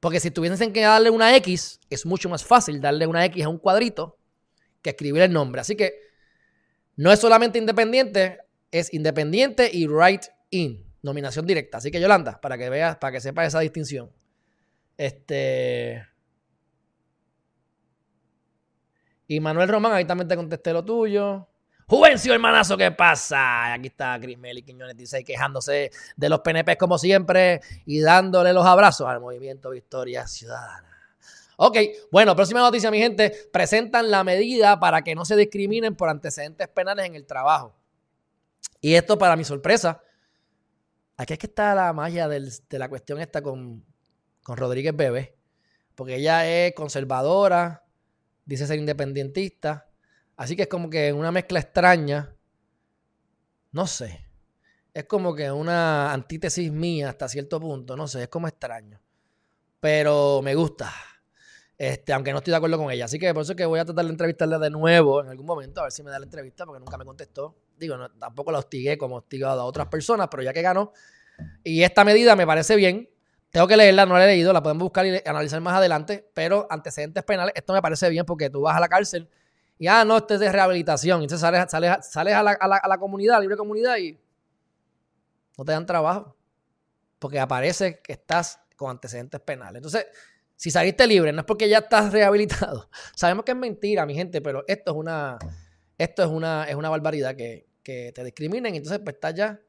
[0.00, 3.48] Porque si tuviesen que darle una X, es mucho más fácil darle una X a
[3.48, 4.18] un cuadrito
[4.82, 5.62] que escribir el nombre.
[5.62, 5.94] Así que
[6.96, 10.84] no es solamente independiente, es independiente y right in.
[11.04, 11.76] Nominación directa.
[11.76, 14.10] Así que Yolanda, para que veas, para que sepas esa distinción.
[14.96, 16.02] Este.
[19.28, 21.46] Y Manuel Román, ahí también te contesté lo tuyo.
[21.86, 23.74] Juvencio, hermanazo, ¿qué pasa?
[23.74, 28.64] Aquí está Chris Meli Quiñones dice quejándose de los PNP como siempre y dándole los
[28.64, 30.88] abrazos al movimiento Victoria Ciudadana.
[31.58, 31.76] Ok,
[32.10, 33.30] bueno, próxima noticia, mi gente.
[33.52, 37.76] Presentan la medida para que no se discriminen por antecedentes penales en el trabajo.
[38.80, 40.00] Y esto, para mi sorpresa,
[41.16, 43.84] aquí es que está la magia de la cuestión esta con,
[44.42, 45.36] con Rodríguez Bebe,
[45.94, 47.84] porque ella es conservadora,
[48.44, 49.88] dice ser independentista.
[50.36, 52.34] Así que es como que una mezcla extraña.
[53.72, 54.26] No sé.
[54.92, 57.96] Es como que una antítesis mía hasta cierto punto.
[57.96, 59.00] No sé, es como extraño.
[59.80, 60.92] Pero me gusta.
[61.76, 63.04] Este, aunque no estoy de acuerdo con ella.
[63.04, 65.46] Así que por eso es que voy a tratar de entrevistarla de nuevo en algún
[65.46, 67.56] momento, a ver si me da la entrevista, porque nunca me contestó.
[67.78, 70.92] Digo, tampoco la hostigué como hostigado a otras personas, pero ya que ganó.
[71.62, 73.08] Y esta medida me parece bien.
[73.50, 76.66] Tengo que leerla, no la he leído, la podemos buscar y analizar más adelante, pero
[76.70, 79.28] antecedentes penales, esto me parece bien porque tú vas a la cárcel
[79.78, 81.22] y, ah, no, este es de rehabilitación.
[81.22, 84.18] Entonces sales, sales, sales a, la, a, la, a la comunidad, libre comunidad y
[85.56, 86.36] no te dan trabajo
[87.18, 89.76] porque aparece que estás con antecedentes penales.
[89.76, 90.06] Entonces,
[90.56, 92.88] si saliste libre, no es porque ya estás rehabilitado.
[93.16, 95.38] Sabemos que es mentira, mi gente, pero esto es una,
[95.98, 98.74] esto es una, es una barbaridad que, que te discriminen.
[98.74, 99.60] Entonces, pues estás ya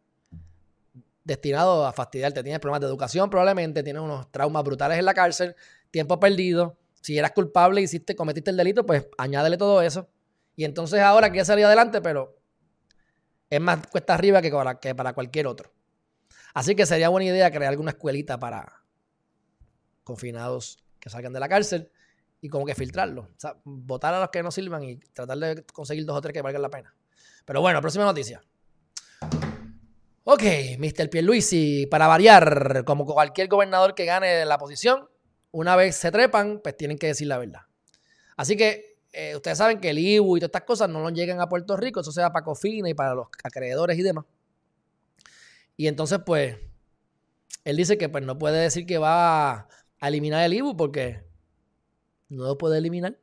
[1.24, 2.42] destinado a fastidiarte.
[2.44, 5.56] Tienes problemas de educación, probablemente tienes unos traumas brutales en la cárcel,
[5.92, 6.78] tiempo perdido.
[7.02, 10.10] Si eras culpable y hiciste, cometiste el delito, pues añádele todo eso.
[10.56, 12.40] Y entonces ahora quieres salir adelante, pero
[13.50, 15.72] es más cuesta arriba que para, que para cualquier otro.
[16.54, 18.84] Así que sería buena idea crear alguna escuelita para
[20.04, 21.92] confinados que salgan de la cárcel
[22.46, 23.22] y como que filtrarlo.
[23.24, 26.32] O sea, votar a los que no sirvan y tratar de conseguir dos o tres
[26.32, 26.94] que valgan la pena.
[27.44, 28.44] Pero bueno, próxima noticia.
[30.24, 30.44] Ok,
[30.78, 31.10] Mr.
[31.10, 35.10] Pierluisi, para variar, como cualquier gobernador que gane la posición,
[35.50, 37.62] una vez se trepan, pues tienen que decir la verdad.
[38.38, 41.42] Así que eh, ustedes saben que el IBU y todas estas cosas no nos llegan
[41.42, 44.26] a Puerto Rico, eso sea para Cofina y para los acreedores y demás.
[45.78, 46.58] Y entonces, pues,
[47.64, 49.68] él dice que pues, no puede decir que va
[50.00, 51.26] a eliminar el IBU porque
[52.36, 53.18] no lo puede eliminar.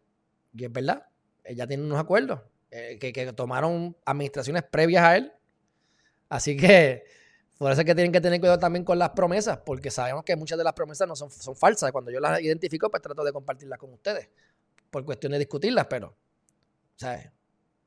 [0.54, 1.06] Y es verdad,
[1.54, 5.32] ya tiene unos acuerdos eh, que, que tomaron administraciones previas a él
[6.32, 7.04] Así que
[7.58, 10.34] por eso es que tienen que tener cuidado también con las promesas, porque sabemos que
[10.34, 11.92] muchas de las promesas no son, son falsas.
[11.92, 14.30] Cuando yo las identifico, pues trato de compartirlas con ustedes,
[14.90, 16.16] por cuestión de discutirlas, pero.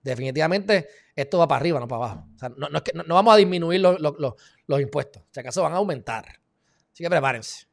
[0.03, 2.27] Definitivamente esto va para arriba, no para abajo.
[2.35, 5.77] O sea, no, es que, no, vamos a disminuir los, impuestos, si acaso van a
[5.77, 6.39] aumentar.
[6.93, 7.65] Así que prepárense.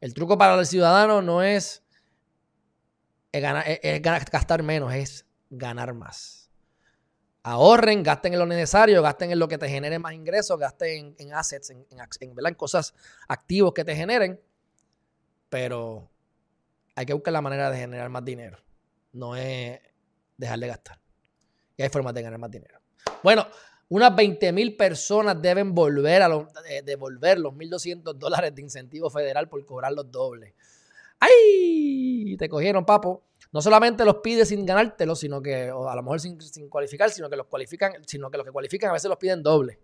[0.00, 1.84] El truco para el ciudadano no es,
[3.38, 6.48] es gastar menos, es ganar más
[7.48, 11.32] ahorren, gasten en lo necesario, gasten en lo que te genere más ingresos, gasten en,
[11.32, 12.94] assets, en, en, cosas
[13.26, 14.40] activos que te generen,
[15.48, 16.10] pero
[16.94, 18.58] hay que buscar la manera de generar más dinero,
[19.12, 19.80] no es
[20.36, 21.00] dejar de gastar.
[21.76, 22.80] Y hay formas de ganar más dinero.
[23.22, 23.46] Bueno,
[23.88, 29.48] unas 20 mil personas deben volver a eh, devolver los 1.200 dólares de incentivo federal
[29.48, 30.52] por cobrar los dobles.
[31.20, 32.36] ¡Ay!
[32.36, 33.22] Te cogieron, papo.
[33.50, 37.10] No solamente los pide sin ganártelo, sino que, o a lo mejor sin, sin cualificar,
[37.10, 39.80] sino que los cualifican, sino que los que cualifican a veces los piden doble.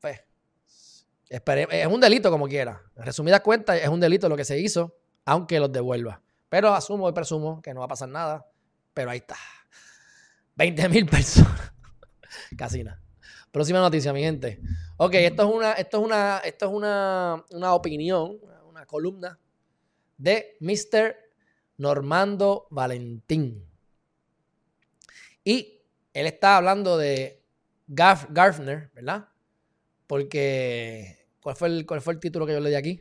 [0.00, 0.22] Pues,
[1.28, 2.82] es un delito como quiera.
[2.96, 6.22] En resumidas cuentas, es un delito lo que se hizo, aunque los devuelva.
[6.48, 8.46] Pero asumo y presumo que no va a pasar nada.
[8.94, 9.36] Pero ahí está.
[10.54, 11.72] 20 mil personas.
[12.56, 13.02] Casi nada.
[13.50, 14.60] Próxima noticia, mi gente.
[14.98, 19.38] Ok, esto es una, esto es una, esto es una, una opinión, una columna
[20.16, 21.25] de Mr.
[21.78, 23.64] Normando Valentín.
[25.44, 25.80] Y
[26.12, 27.42] él está hablando de
[27.86, 29.28] Garfner, ¿verdad?
[30.06, 33.00] Porque, ¿cuál fue, el, ¿cuál fue el título que yo le di aquí?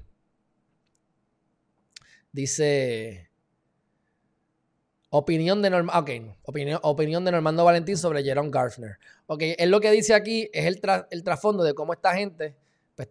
[2.31, 3.29] Dice,
[5.09, 5.69] opinión de,
[6.43, 8.97] opinión, opinión de Normando Valentín sobre Jerome Garfner.
[9.27, 12.55] Ok, él lo que dice aquí es el, el trasfondo de cómo esta gente
[12.95, 13.09] pues,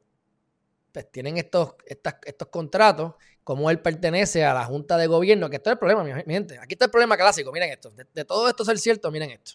[0.92, 3.14] pues tienen estos, estos contratos,
[3.44, 6.58] cómo él pertenece a la Junta de Gobierno, que esto es el problema, mi, gente.
[6.58, 7.90] Aquí está el problema clásico, miren esto.
[7.90, 9.52] De, de todo esto ser cierto, miren esto.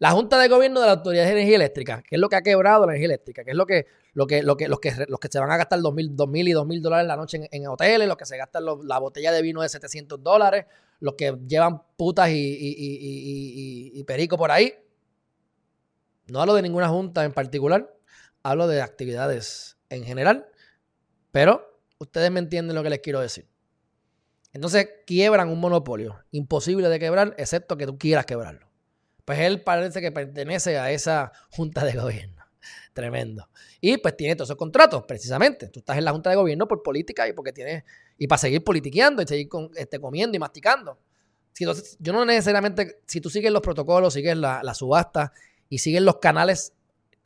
[0.00, 2.42] La Junta de Gobierno de la Autoridad de Energía Eléctrica, que es lo que ha
[2.42, 5.18] quebrado la energía eléctrica, que es lo que, lo que, lo que, los, que, los
[5.18, 8.16] que se van a gastar 2.000 mil y 2.000 dólares la noche en, hoteles, los
[8.16, 10.66] que se gastan la botella de vino de 700 dólares,
[11.00, 12.58] los que llevan putas y,
[13.94, 14.72] y, perico por ahí.
[16.28, 17.92] No hablo de ninguna junta en particular,
[18.44, 20.46] hablo de actividades en general,
[21.32, 23.48] pero ustedes me entienden lo que les quiero decir.
[24.52, 28.68] Entonces quiebran un monopolio, imposible de quebrar, excepto que tú quieras quebrarlo.
[29.24, 32.44] Pues él parece que pertenece a esa junta de gobierno.
[32.94, 33.48] Tremendo.
[33.80, 35.68] Y pues tiene todos esos contratos, precisamente.
[35.68, 37.84] Tú estás en la junta de gobierno por política y porque tienes.
[38.16, 40.98] Y para seguir politiqueando y seguir este, comiendo y masticando.
[41.58, 43.00] entonces, yo no necesariamente.
[43.06, 45.32] Si tú sigues los protocolos, sigues la, subasta
[45.68, 46.72] y sigues los canales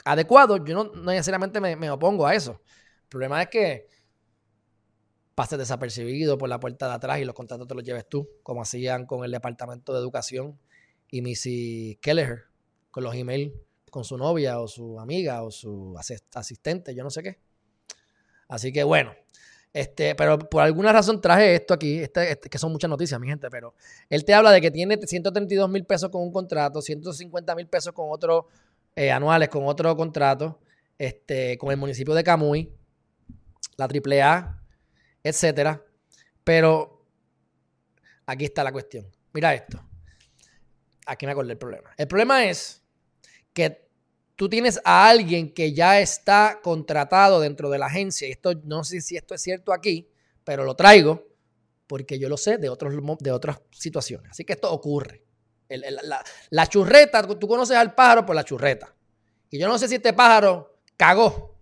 [0.05, 2.61] adecuados, yo no, necesariamente me, me, opongo a eso.
[3.03, 3.87] El problema es que
[5.35, 8.63] pases desapercibido por la puerta de atrás y los contratos te los lleves tú, como
[8.63, 10.59] hacían con el Departamento de Educación
[11.11, 12.45] y Missy Kelleher
[12.91, 13.53] con los emails
[13.93, 15.95] con su novia o su amiga o su
[16.35, 17.39] asistente, yo no sé qué.
[18.49, 19.13] Así que bueno,
[19.71, 23.29] este, pero por alguna razón traje esto aquí, este, este, que son muchas noticias, mi
[23.29, 23.75] gente, pero
[24.09, 27.93] él te habla de que tiene 132 mil pesos con un contrato, 150 mil pesos
[27.93, 28.49] con otro
[28.97, 30.59] eh, anuales, con otro contrato,
[30.97, 32.73] este, con el municipio de Camuy,
[33.77, 34.62] la AAA,
[35.23, 35.83] etcétera.
[36.45, 37.07] Pero
[38.27, 39.07] aquí está la cuestión.
[39.33, 39.83] Mira esto
[41.07, 41.91] aquí me acordé del problema.
[41.97, 42.83] El problema es
[43.53, 43.89] que
[44.37, 48.29] tú tienes a alguien que ya está contratado dentro de la agencia.
[48.29, 50.09] Y esto no sé si esto es cierto aquí,
[50.45, 51.29] pero lo traigo
[51.87, 54.31] porque yo lo sé de, otros, de otras situaciones.
[54.31, 55.25] Así que esto ocurre.
[56.51, 58.95] la, churreta, tú conoces al pájaro por la churreta.
[59.51, 61.59] Y yo no sé si este pájaro cagó,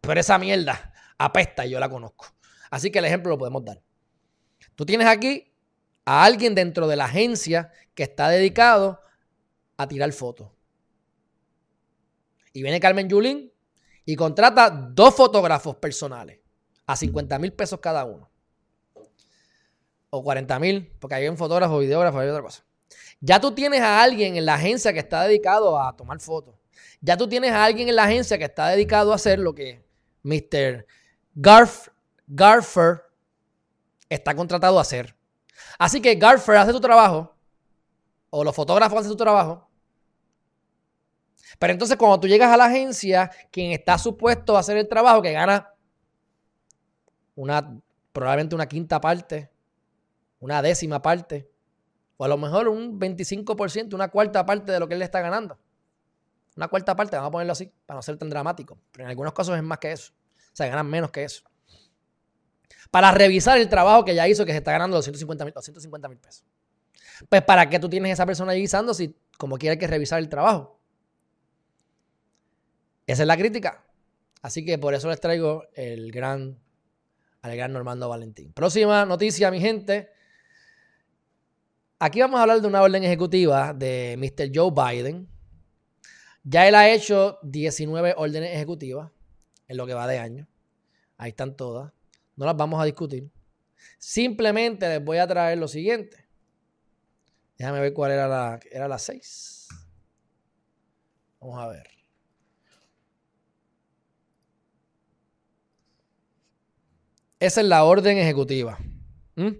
[0.00, 2.26] pero esa mierda apesta y yo la conozco.
[2.70, 3.82] Así que el ejemplo lo podemos dar.
[4.74, 5.52] Tú tienes aquí
[6.04, 9.00] a alguien dentro de la agencia que está dedicado
[9.76, 10.50] a tirar fotos.
[12.52, 13.52] Y viene Carmen Yulín
[14.04, 16.40] y contrata dos fotógrafos personales
[16.86, 18.30] a 50 mil pesos cada uno.
[20.10, 22.64] O 40 mil, porque hay un fotógrafo, videógrafo, hay otra cosa.
[23.20, 26.54] Ya tú tienes a alguien en la agencia que está dedicado a tomar fotos.
[27.00, 29.84] Ya tú tienes a alguien en la agencia que está dedicado a hacer lo que
[30.22, 30.86] Mr.
[31.34, 31.88] Garf,
[32.28, 33.02] Garfer
[34.08, 35.16] está contratado a hacer.
[35.78, 37.34] Así que Garfer hace tu trabajo,
[38.30, 39.66] o los fotógrafos hacen su trabajo.
[41.58, 45.22] Pero entonces cuando tú llegas a la agencia, quien está supuesto a hacer el trabajo,
[45.22, 45.72] que gana
[47.34, 47.80] una,
[48.12, 49.50] probablemente una quinta parte,
[50.38, 51.50] una décima parte,
[52.18, 55.20] o a lo mejor un 25%, una cuarta parte de lo que él le está
[55.20, 55.58] ganando.
[56.56, 58.78] Una cuarta parte, vamos a ponerlo así, para no ser tan dramático.
[58.92, 60.12] Pero en algunos casos es más que eso.
[60.52, 61.48] O sea, ganan menos que eso
[62.90, 66.44] para revisar el trabajo que ya hizo, que se está ganando 250 mil pesos.
[67.28, 70.80] Pues, ¿para qué tú tienes esa persona revisando si como quiere que revisar el trabajo?
[73.06, 73.84] Esa es la crítica.
[74.42, 76.58] Así que por eso les traigo el gran,
[77.42, 78.52] al gran Normando Valentín.
[78.52, 80.10] Próxima noticia, mi gente.
[81.98, 84.50] Aquí vamos a hablar de una orden ejecutiva de Mr.
[84.54, 85.28] Joe Biden.
[86.44, 89.10] Ya él ha hecho 19 órdenes ejecutivas
[89.66, 90.48] en lo que va de año.
[91.16, 91.92] Ahí están todas.
[92.38, 93.30] No las vamos a discutir.
[93.98, 96.28] Simplemente les voy a traer lo siguiente.
[97.58, 98.60] Déjame ver cuál era la.
[98.70, 99.66] Era la 6.
[101.40, 101.88] Vamos a ver.
[107.40, 108.78] Esa es la orden ejecutiva.
[109.34, 109.56] ¿Mm?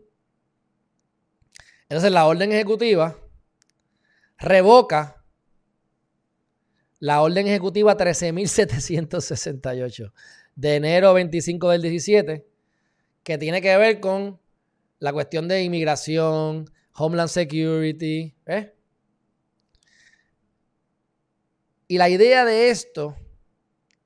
[1.88, 3.18] Entonces la orden ejecutiva
[4.36, 5.24] revoca
[7.00, 10.12] la orden ejecutiva 13.768
[10.54, 12.47] de enero 25 del 17
[13.28, 14.40] que tiene que ver con
[15.00, 16.64] la cuestión de inmigración,
[16.94, 18.74] Homeland Security, ¿eh?
[21.88, 23.16] Y la idea de esto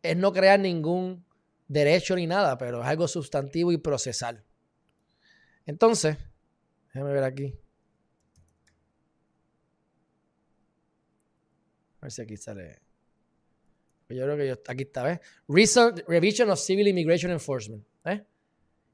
[0.03, 1.25] es no crear ningún
[1.69, 4.45] derecho ni nada, pero es algo sustantivo y procesal.
[5.67, 6.17] Entonces,
[6.93, 7.55] déjame ver aquí.
[12.01, 12.83] A ver si aquí sale.
[14.09, 15.21] Yo creo que yo, aquí está, ¿ves?
[15.47, 17.87] Recent Revision of Civil Immigration Enforcement.
[18.05, 18.27] ¿eh?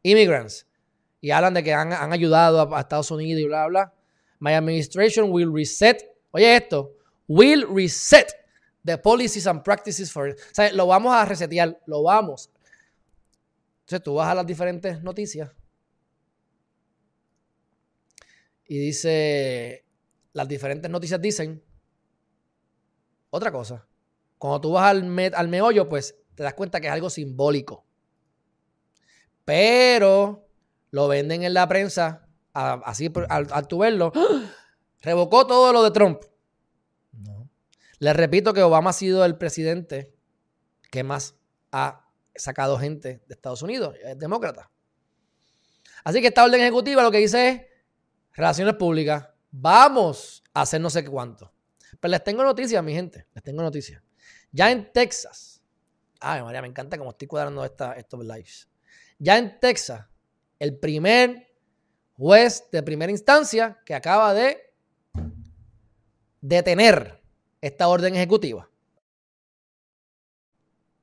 [0.03, 0.66] Immigrants.
[1.20, 3.94] Y hablan de que han, ayudado a, Estados Unidos y bla, bla.
[4.38, 6.05] My administration will reset.
[6.30, 6.94] Oye, esto.
[7.26, 8.32] Will reset
[8.84, 10.28] the policies and practices for.
[10.30, 11.80] O lo vamos a resetear.
[11.86, 12.51] Lo vamos.
[13.80, 15.51] Entonces tú vas a las diferentes noticias.
[18.66, 19.84] Y dice.
[20.32, 21.62] Las diferentes noticias dicen.
[23.30, 23.86] Otra cosa.
[24.38, 27.88] Cuando tú vas al, al meollo, pues te das cuenta que es algo simbólico.
[29.49, 30.46] Pero
[30.90, 34.12] lo venden en la prensa, así al, al tu verlo,
[35.01, 36.20] revocó todo lo de Trump.
[37.12, 37.49] No.
[37.99, 40.14] Les repito que Obama ha sido el presidente
[40.90, 41.34] que más
[41.72, 44.70] ha sacado gente de Estados Unidos, es demócrata.
[46.05, 47.62] Así que esta orden ejecutiva lo que dice es
[48.34, 49.30] relaciones públicas.
[49.51, 51.51] Vamos a hacer no sé cuánto.
[51.99, 53.26] Pero les tengo noticias, mi gente.
[53.32, 54.03] Les tengo noticias.
[54.53, 55.62] Ya en Texas.
[56.20, 58.68] Ay, María, me encanta cómo estoy cuadrando estos lives.
[59.18, 60.06] Ya en Texas,
[60.58, 61.48] el primer
[62.16, 64.72] juez de primera instancia que acaba de
[66.40, 67.20] detener
[67.60, 68.68] esta orden ejecutiva.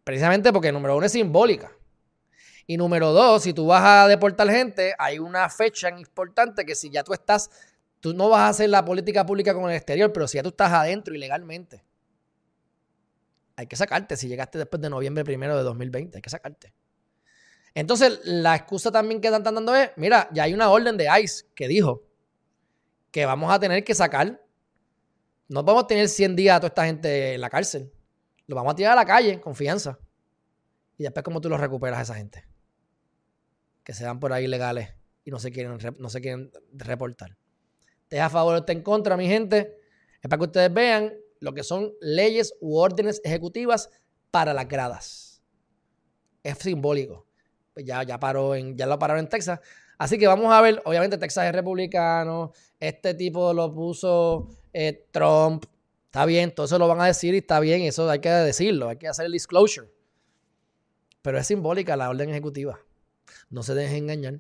[0.04, 1.72] Precisamente porque número uno es simbólica.
[2.68, 6.90] Y número dos, si tú vas a deportar gente, hay una fecha importante que si
[6.90, 7.50] ya tú estás,
[8.00, 10.50] tú no vas a hacer la política pública con el exterior, pero si ya tú
[10.50, 11.84] estás adentro ilegalmente,
[13.56, 14.18] hay que sacarte.
[14.18, 16.74] Si llegaste después de noviembre primero de 2020, hay que sacarte.
[17.76, 21.46] Entonces, la excusa también que están dando es, mira, ya hay una orden de ICE
[21.54, 22.04] que dijo
[23.12, 24.42] que vamos a tener que sacar,
[25.50, 27.92] no podemos tener 100 días a toda esta gente en la cárcel.
[28.48, 30.00] Lo vamos a tirar a la calle, confianza.
[30.98, 32.48] Y después, ¿cómo tú lo recuperas a esa gente?
[33.84, 34.96] Que se van por ahí ilegales
[35.26, 37.38] y no se quieren, no se quieren reportar.
[38.08, 39.78] ¿Te a favor o te en contra, mi gente?
[40.22, 43.90] Es para que ustedes vean lo que son leyes u órdenes ejecutivas
[44.32, 45.44] para las gradas.
[46.42, 47.25] Es simbólico.
[47.76, 49.60] Pues ya, ya, paró en, ya lo pararon en Texas.
[49.98, 55.66] Así que vamos a ver, obviamente Texas es republicano, este tipo lo puso eh, Trump,
[56.06, 58.90] está bien, todo eso lo van a decir y está bien, eso hay que decirlo,
[58.90, 59.90] hay que hacer el disclosure.
[61.22, 62.80] Pero es simbólica la orden ejecutiva.
[63.50, 64.40] No se dejen engañar.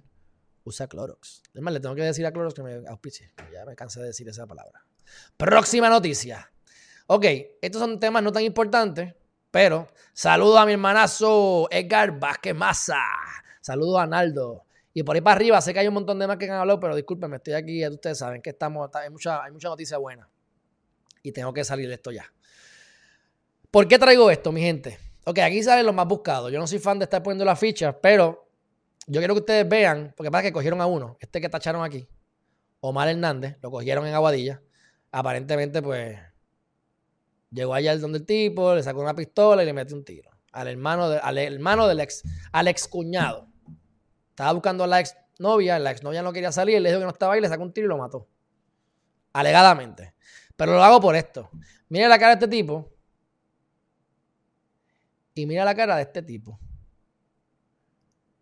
[0.64, 1.44] Usa Clorox.
[1.54, 3.32] Es más, le tengo que decir a Clorox que me auspicie.
[3.52, 4.86] Ya me cansé de decir esa palabra.
[5.38, 6.52] Próxima noticia.
[7.08, 7.26] Ok,
[7.62, 9.14] estos son temas no tan importantes,
[9.56, 13.00] pero saludo a mi hermanazo Edgar Vázquez Massa.
[13.62, 14.66] Saludo a Naldo.
[14.94, 16.78] Y por ahí para arriba, sé que hay un montón de más que han hablado,
[16.78, 20.28] pero discúlpenme, estoy aquí, ustedes saben que estamos, hay mucha, hay mucha noticia buena.
[21.24, 22.26] Y tengo que salir de esto ya.
[23.72, 25.00] ¿Por qué traigo esto, mi gente?
[25.24, 26.52] Ok, aquí salen los más buscados.
[26.52, 28.50] Yo no soy fan de estar poniendo las fichas, pero
[29.08, 32.06] yo quiero que ustedes vean, porque pasa que cogieron a uno, este que tacharon aquí,
[32.82, 34.62] Omar Hernández, lo cogieron en Aguadilla.
[35.14, 36.20] Aparentemente, pues,
[37.56, 40.30] Llegó allá donde el tipo, le sacó una pistola y le metió un tiro.
[40.52, 43.48] Al hermano, al hermano del ex, al ex cuñado.
[44.32, 47.06] Estaba buscando a la ex novia, la ex novia no quería salir, le dijo que
[47.06, 48.28] no estaba ahí, le sacó un tiro y lo mató.
[49.32, 50.16] Alegadamente.
[50.58, 51.50] Pero lo hago por esto.
[51.88, 52.92] Mira la cara de este tipo.
[55.34, 56.52] Y mira la cara de este tipo.
[56.52, 56.60] O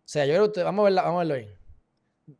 [0.04, 1.56] sea, yo creo usted, vamos a verla, vamos a verlo ahí.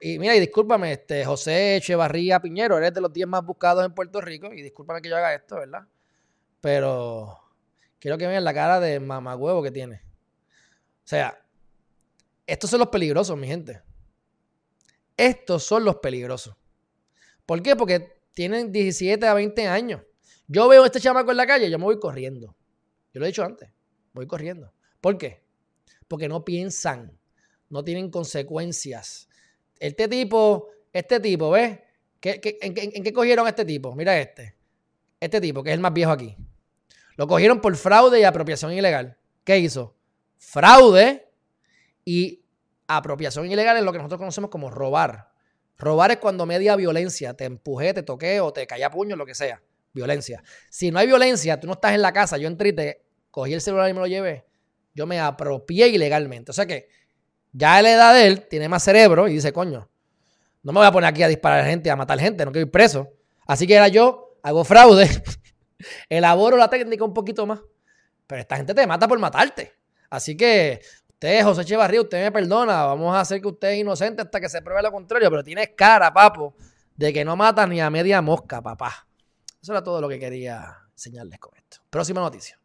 [0.00, 3.94] Y mira, y discúlpame, este, José Echevarría Piñero, eres de los 10 más buscados en
[3.94, 4.52] Puerto Rico.
[4.52, 5.86] Y discúlpame que yo haga esto, ¿verdad?
[6.64, 7.38] Pero
[7.98, 9.96] quiero que vean la cara de mamagüevo que tiene.
[9.96, 11.38] O sea,
[12.46, 13.82] estos son los peligrosos, mi gente.
[15.14, 16.56] Estos son los peligrosos.
[17.44, 17.76] ¿Por qué?
[17.76, 20.00] Porque tienen 17 a 20 años.
[20.46, 22.56] Yo veo a este chamaco en la calle, yo me voy corriendo.
[23.12, 23.68] Yo lo he dicho antes,
[24.14, 24.72] voy corriendo.
[25.02, 25.44] ¿Por qué?
[26.08, 27.20] Porque no piensan,
[27.68, 29.28] no tienen consecuencias.
[29.78, 31.78] Este tipo, este tipo, ¿ves?
[32.22, 33.94] en, en, qué cogieron a este tipo?
[33.94, 34.56] Mira este.
[35.20, 36.34] Este tipo, que es el más viejo aquí.
[37.16, 39.16] Lo cogieron por fraude y apropiación ilegal.
[39.44, 39.96] ¿Qué hizo?
[40.38, 41.28] Fraude
[42.04, 42.44] y
[42.86, 45.30] apropiación ilegal es lo que nosotros conocemos como robar.
[45.76, 49.26] Robar es cuando media violencia, te empujé, te toqué o te caí a puño, lo
[49.26, 49.62] que sea.
[49.92, 50.42] Violencia.
[50.70, 53.60] Si no hay violencia, tú no estás en la casa, yo entré te cogí el
[53.60, 54.44] celular y me lo llevé,
[54.94, 56.50] yo me apropié ilegalmente.
[56.50, 56.88] O sea que
[57.52, 59.88] ya a la edad de él tiene más cerebro y dice, coño,
[60.62, 62.66] no me voy a poner aquí a disparar a gente, a matar gente, no quiero
[62.66, 63.12] ir preso.
[63.46, 65.08] Así que era yo, hago fraude,
[66.08, 67.60] Elaboro la técnica un poquito más.
[68.26, 69.74] Pero esta gente te mata por matarte.
[70.10, 74.22] Así que usted, José Echevarría, usted me perdona, vamos a hacer que usted es inocente
[74.22, 76.54] hasta que se pruebe lo contrario, pero tienes cara, papo,
[76.96, 79.06] de que no mata ni a media mosca, papá.
[79.60, 81.78] Eso era todo lo que quería enseñarles con esto.
[81.90, 82.58] Próxima noticia.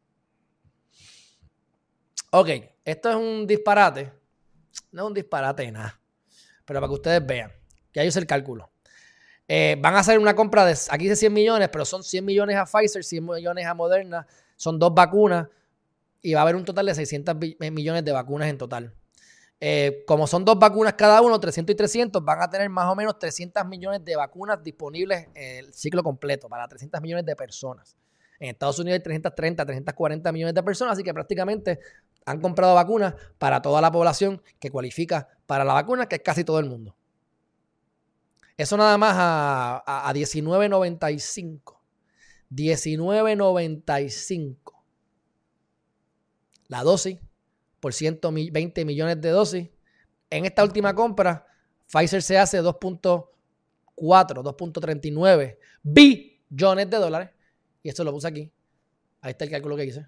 [2.31, 2.49] Ok,
[2.85, 4.13] esto es un disparate.
[4.91, 5.99] No es un disparate nada.
[6.65, 7.51] Pero para que ustedes vean,
[7.91, 8.69] que ahí es el cálculo.
[9.51, 12.55] Eh, van a hacer una compra de, aquí dice 100 millones, pero son 100 millones
[12.55, 15.47] a Pfizer, 100 millones a Moderna, son dos vacunas
[16.21, 18.93] y va a haber un total de 600 eh, millones de vacunas en total.
[19.59, 22.95] Eh, como son dos vacunas cada uno, 300 y 300, van a tener más o
[22.95, 27.97] menos 300 millones de vacunas disponibles en el ciclo completo para 300 millones de personas.
[28.39, 31.79] En Estados Unidos hay 330, 340 millones de personas, así que prácticamente
[32.23, 36.43] han comprado vacunas para toda la población que cualifica para la vacuna, que es casi
[36.43, 36.95] todo el mundo.
[38.59, 41.77] Eso nada más a, a, 19.95.
[42.51, 44.73] 19.95.
[46.67, 47.17] La dosis
[47.79, 49.69] por 120 millones de dosis.
[50.29, 51.47] En esta última compra,
[51.87, 53.29] Pfizer se hace 2.4,
[53.95, 57.29] 2.39 billones de dólares.
[57.81, 58.51] Y esto lo puse aquí.
[59.21, 60.05] Ahí está el cálculo que hice.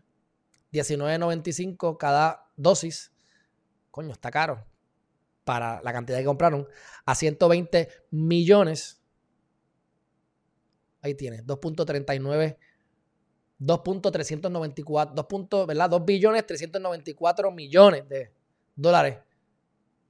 [0.73, 3.13] 19.95 cada dosis.
[3.91, 4.69] Coño, está caro
[5.51, 6.65] para la cantidad que compraron,
[7.03, 9.01] a 120 millones.
[11.01, 12.55] Ahí tiene, 2.39,
[13.59, 15.13] 2.394,
[15.49, 15.67] 2.
[15.67, 15.89] ¿verdad?
[15.89, 18.31] 2 billones 394 millones de
[18.77, 19.17] dólares.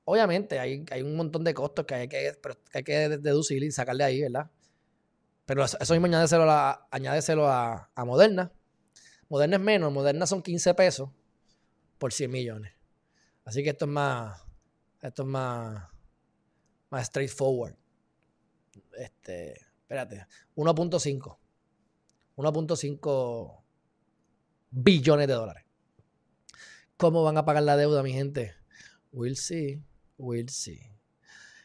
[0.03, 2.37] Obviamente hay, hay un montón de costos que hay que,
[2.71, 4.51] hay que deducir y sacarle ahí, ¿verdad?
[5.47, 6.87] Pero eso, mismo añádeselo, a,
[7.49, 8.51] a, a Moderna.
[9.27, 11.09] Moderna es menos, Moderna son 15 pesos
[11.97, 12.73] por 100 millones.
[13.43, 14.50] Así que esto es más,
[15.01, 15.89] esto es más,
[16.89, 17.75] más straightforward.
[18.97, 21.37] Este, espérate, 1.5.
[22.37, 23.63] 1.5
[24.71, 25.65] billones de dólares.
[26.97, 28.55] ¿Cómo van a pagar la deuda, mi gente?
[29.11, 29.83] We'll see,
[30.17, 30.79] we'll see.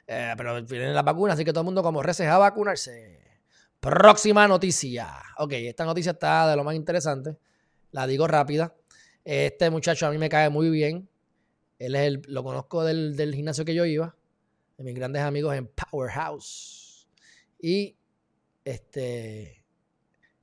[0.06, 3.20] Eh, pero vienen las vacunas, así que todo el mundo como reces a vacunarse.
[3.80, 5.22] Próxima noticia.
[5.38, 7.36] Ok, esta noticia está de lo más interesante.
[7.90, 8.74] La digo rápida.
[9.24, 11.08] Este muchacho a mí me cae muy bien.
[11.78, 14.14] Él es el, lo conozco del, del gimnasio que yo iba,
[14.78, 17.08] de mis grandes amigos en Powerhouse.
[17.60, 17.96] Y
[18.64, 19.64] este,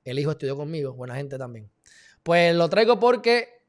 [0.04, 1.70] el hijo estudió conmigo, buena gente también.
[2.22, 3.62] Pues lo traigo porque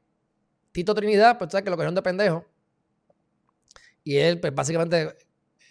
[0.72, 2.46] Tito Trinidad, pues sabes que lo cogieron de pendejo.
[4.04, 5.16] Y él, pues básicamente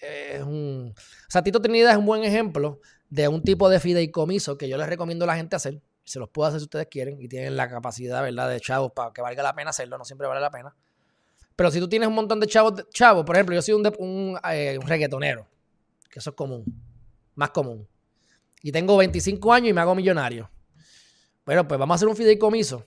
[0.01, 0.93] es un.
[0.95, 2.79] O sea, Tito Trinidad es un buen ejemplo
[3.09, 5.81] de un tipo de fideicomiso que yo les recomiendo a la gente hacer.
[6.03, 9.11] Se los puedo hacer si ustedes quieren y tienen la capacidad, ¿verdad?, de chavos para
[9.13, 9.97] que valga la pena hacerlo.
[9.97, 10.75] No siempre vale la pena.
[11.55, 13.85] Pero si tú tienes un montón de chavos, chavos por ejemplo, yo soy un,
[14.51, 15.47] eh, un, reggaetonero,
[16.09, 16.65] que eso es común,
[17.35, 17.87] más común.
[18.61, 20.49] Y tengo 25 años y me hago millonario.
[21.45, 22.85] Bueno, pues vamos a hacer un fideicomiso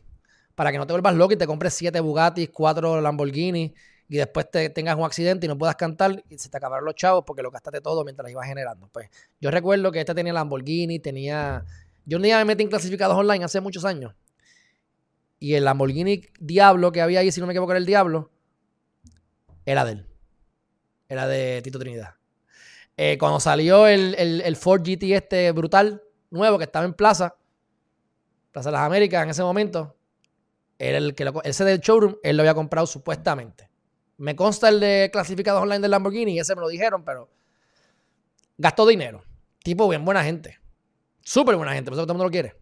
[0.55, 3.73] para que no te vuelvas loco y te compres 7 Bugattis, 4 Lamborghini
[4.09, 6.95] y después te tengas un accidente y no puedas cantar y se te acabaron los
[6.97, 8.89] chavos porque lo gastaste todo mientras ibas generando.
[8.93, 9.09] Pues
[9.41, 11.65] yo recuerdo que este tenía Lamborghini, tenía...
[12.05, 14.15] Yo un día me metí en clasificados online hace muchos años
[15.39, 18.31] y el Lamborghini Diablo que había ahí, si no me equivoco, era el Diablo,
[19.71, 20.07] era de él.
[21.09, 22.15] Era de Tito Trinidad.
[22.97, 27.37] Eh, cuando salió el, el, Ford GT este brutal, nuevo, que estaba en Plaza,
[28.51, 29.97] Plaza de las Américas en ese momento,
[30.79, 33.71] era el que lo, ese del showroom, él lo había comprado supuestamente.
[34.17, 37.29] Me consta el de clasificados online del Lamborghini, y ese me lo dijeron, pero
[38.57, 39.23] gastó dinero.
[39.63, 40.59] Tipo bien buena gente.
[41.21, 42.57] Súper buena gente, por eso todo el mundo lo quiere.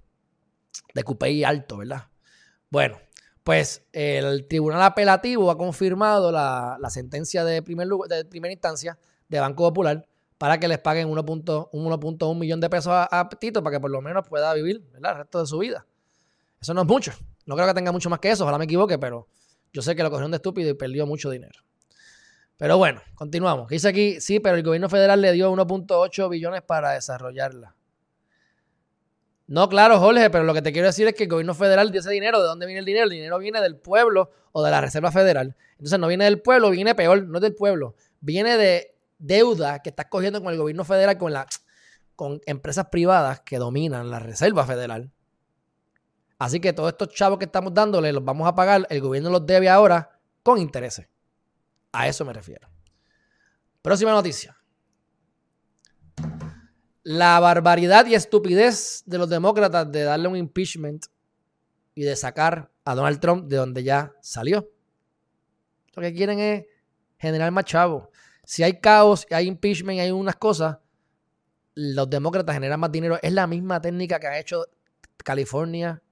[0.92, 2.08] De coupé alto, ¿verdad?
[2.68, 2.98] Bueno,
[3.46, 9.62] pues el tribunal apelativo ha confirmado la, sentencia de, primer, de primera instancia de Banco
[9.62, 10.04] Popular
[10.36, 14.26] para que les paguen 1.1 millón de pesos a, Tito para que por lo menos
[14.28, 15.86] pueda vivir el resto de su vida.
[16.60, 17.12] Eso no es mucho.
[17.44, 19.28] No creo que tenga mucho más que eso, ojalá me equivoque, pero
[19.72, 21.60] yo sé que lo cogieron de estúpido y perdió mucho dinero.
[22.56, 23.68] Pero bueno, continuamos.
[23.68, 27.75] Dice aquí, sí, pero el gobierno federal le dio 1.8 billones para desarrollarla.
[29.48, 32.00] No, claro, Jorge, pero lo que te quiero decir es que el gobierno federal dio
[32.00, 32.40] ese dinero.
[32.40, 33.04] ¿De dónde viene el dinero?
[33.04, 35.54] El dinero viene del pueblo o de la Reserva Federal.
[35.72, 37.94] Entonces no viene del pueblo, viene peor, no es del pueblo.
[38.20, 41.46] Viene de deuda que estás cogiendo con el gobierno federal, con, la,
[42.16, 45.12] con empresas privadas que dominan la Reserva Federal.
[46.38, 49.46] Así que todos estos chavos que estamos dándole los vamos a pagar, el gobierno los
[49.46, 51.06] debe ahora con intereses.
[51.92, 52.68] A eso me refiero.
[53.80, 54.55] Próxima noticia
[57.06, 61.06] la barbaridad y estupidez de los demócratas de darle un impeachment
[61.94, 64.68] y de sacar a Donald Trump de donde ya salió.
[65.94, 66.64] Lo que quieren es
[67.16, 68.08] generar más chavos.
[68.44, 70.78] Si hay caos, hay impeachment, hay unas cosas,
[71.76, 73.20] los demócratas generan más dinero.
[73.22, 74.64] Es la misma técnica que ha hecho
[75.18, 76.02] California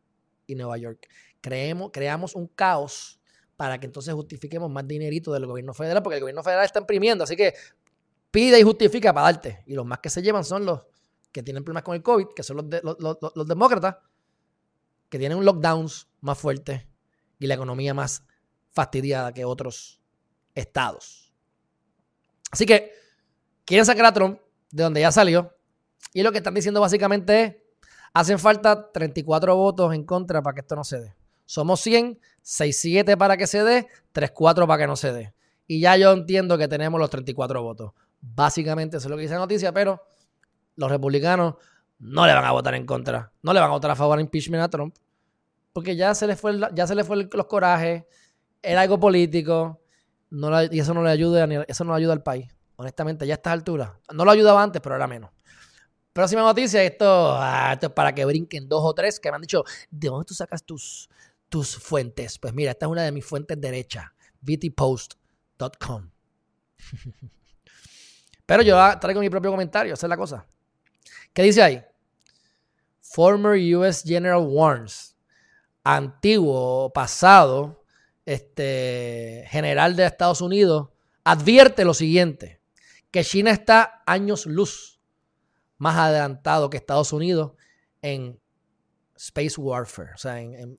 [0.47, 1.09] y Nueva York.
[1.41, 3.19] Creamos un caos
[3.57, 7.25] para que entonces justifiquemos más dinerito del gobierno federal, porque el gobierno federal está imprimiendo,
[7.25, 7.55] así que
[8.35, 9.63] pide y justifica para darte.
[9.65, 10.81] Y los más que se llevan son los
[11.31, 13.99] que tienen problemas con el COVID, que son los, los, demócratas,
[15.09, 15.87] que tienen un lockdown
[16.21, 16.89] más fuerte
[17.39, 18.25] y la economía más
[18.73, 20.01] fastidiada que otros
[20.53, 21.33] estados.
[22.51, 22.93] Así que
[23.65, 24.41] quieren sacar a Trump
[24.73, 25.55] de donde ya salió.
[26.13, 27.57] Y lo que están diciendo básicamente es,
[28.15, 31.15] hacen falta 34 votos en contra para que esto no se dé.
[31.47, 35.35] Somos 100, 6-7 para que se dé, 3-4 para que no se dé.
[35.69, 37.93] Y ya yo entiendo que tenemos los 34 votos.
[38.27, 40.03] Básicamente eso es lo que dice la noticia, pero
[40.77, 41.55] los republicanos
[41.99, 43.33] no le van a votar en contra.
[43.43, 44.97] No le van a votar a favor de impeachment a Trump.
[45.73, 48.05] Porque ya se le fue, ya se le fue los corajes.
[48.63, 49.81] Era algo político.
[50.71, 52.51] Y eso no le ayuda, eso no ayuda al país.
[52.77, 53.91] Honestamente, ya a estas alturas.
[54.13, 55.31] No lo ayudaba antes, pero era menos.
[56.13, 59.65] Próxima noticia, esto, ah, es para que brinquen dos o tres que me han dicho,
[59.91, 61.09] ¿de dónde tú sacas tus,
[61.49, 62.39] tus fuentes?
[62.39, 64.07] Pues mira, esta es una de mis fuentes derechas,
[64.41, 66.11] btpost.com.
[68.47, 70.47] Pero yo traigo mi propio comentario, esa es la cosa.
[71.33, 71.83] ¿Qué dice ahí?
[73.01, 75.17] Former US General warns,
[75.83, 77.85] antiguo, pasado,
[78.27, 80.91] este, general de Estados Unidos,
[81.25, 82.61] advierte lo siguiente,
[83.11, 85.01] que China está años luz
[85.79, 87.53] más adelantado que Estados Unidos
[88.03, 88.41] en
[89.17, 90.79] space warfare, o sea, en,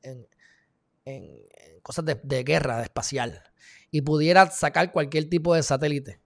[1.81, 3.43] cosas de, de guerra espacial,
[3.91, 6.19] y pudiera sacar cualquier tipo de satélite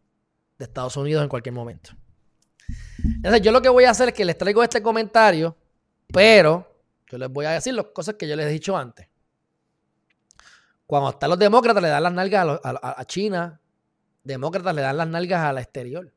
[0.60, 1.92] de Estados Unidos en cualquier momento.
[3.04, 5.58] Entonces, yo lo que voy a hacer es que les traigo este comentario,
[6.14, 9.08] pero yo les voy a decir las cosas que yo les he dicho antes.
[10.86, 13.60] Cuando están los demócratas, le dan las nalgas a, China,
[14.24, 16.14] demócratas le dan las nalgas al exterior.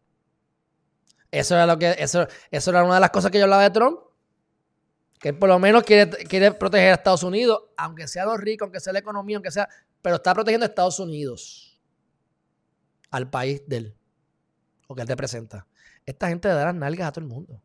[1.31, 3.71] Eso era lo que, eso, eso era una de las cosas que yo hablaba de
[3.71, 4.01] Trump.
[5.21, 8.81] Que por lo menos quiere, quiere proteger a Estados Unidos, aunque sea los ricos, aunque
[8.81, 9.69] sea la economía, aunque sea.
[10.01, 11.81] Pero está protegiendo a Estados Unidos.
[13.11, 13.97] Al país de él
[14.95, 15.67] que él representa.
[16.05, 17.63] Esta gente le da las nalgas a todo el mundo.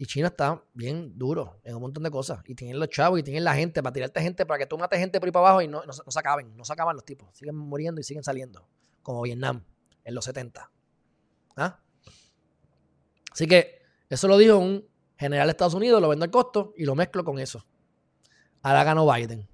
[0.00, 2.40] Y China está bien duro en un montón de cosas.
[2.46, 4.98] Y tienen los chavos y tienen la gente para tirarte gente, para que tú mates
[5.00, 6.56] gente por ahí para abajo y no, no, se acaben.
[6.56, 7.36] No se acaban los tipos.
[7.36, 8.68] Siguen muriendo y siguen saliendo.
[9.02, 9.64] Como Vietnam
[10.04, 10.70] en los 70.
[11.56, 11.80] ¿Ah?
[13.32, 14.86] Así que eso lo dijo un
[15.16, 17.66] general de Estados Unidos, lo vendo al costo y lo mezclo con eso.
[18.62, 19.48] Ahora ganó Biden.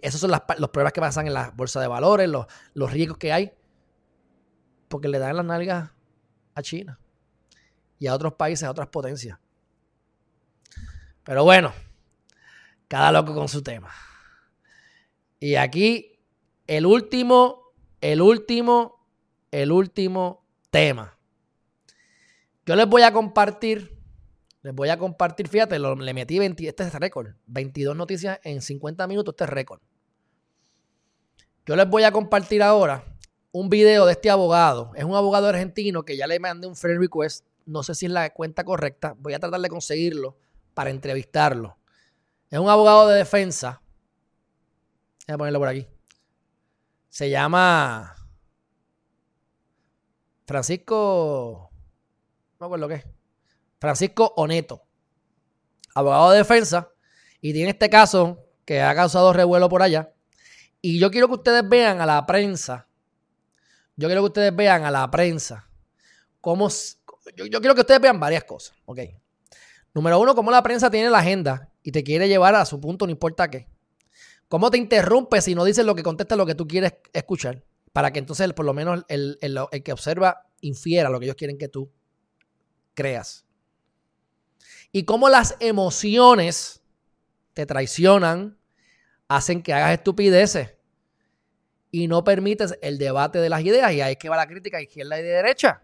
[0.00, 3.18] Esas son las, los pruebas que pasan en la bolsa de valores, los, los riesgos
[3.18, 3.52] que hay
[4.92, 5.90] porque le dan las nalgas
[6.54, 7.00] a China
[7.98, 9.38] y a otros países, a otras potencias.
[11.24, 11.72] Pero bueno,
[12.88, 13.90] cada loco con su tema.
[15.40, 16.20] Y aquí
[16.66, 17.72] el último,
[18.02, 19.08] el último,
[19.50, 21.16] el último tema.
[22.66, 23.98] Yo les voy a compartir,
[24.60, 29.06] les voy a compartir, fíjate, le metí 20, este es récord, 22 noticias en 50
[29.06, 29.80] minutos, este es récord.
[31.64, 33.11] Yo les voy a compartir ahora
[33.52, 34.92] un video de este abogado.
[34.96, 37.46] Es un abogado argentino que ya le mandé un friend request.
[37.66, 39.14] No sé si es la cuenta correcta.
[39.18, 40.38] Voy a tratar de conseguirlo
[40.74, 41.76] para entrevistarlo.
[42.50, 43.82] Es un abogado de defensa.
[45.28, 45.86] Voy a ponerlo por aquí.
[47.10, 48.16] Se llama
[50.46, 51.70] Francisco.
[52.58, 53.04] No me acuerdo qué.
[53.78, 54.82] Francisco Oneto.
[55.94, 56.88] Abogado de defensa.
[57.40, 60.14] Y tiene este caso que ha causado revuelo por allá.
[60.80, 62.88] Y yo quiero que ustedes vean a la prensa
[63.96, 65.68] yo quiero que ustedes vean a la prensa
[66.40, 66.68] cómo.
[67.36, 69.00] Yo, quiero que ustedes vean varias cosas, ¿ok?
[69.94, 73.06] Número uno, cómo la prensa tiene la agenda y te quiere llevar a su punto,
[73.06, 73.68] no importa qué.
[74.48, 77.64] Cómo te interrumpe si no dices lo que contesta lo que tú quieres escuchar.
[77.92, 81.58] Para que entonces, por lo menos, el, el que observa infiera lo que ellos quieren
[81.58, 81.90] que tú
[82.94, 83.46] creas.
[84.90, 86.82] Y cómo las emociones
[87.54, 88.58] te traicionan,
[89.28, 90.74] hacen que hagas estupideces
[91.94, 93.92] y no permites el debate de las ideas.
[93.92, 95.82] Y ahí es que va la crítica izquierda y de derecha.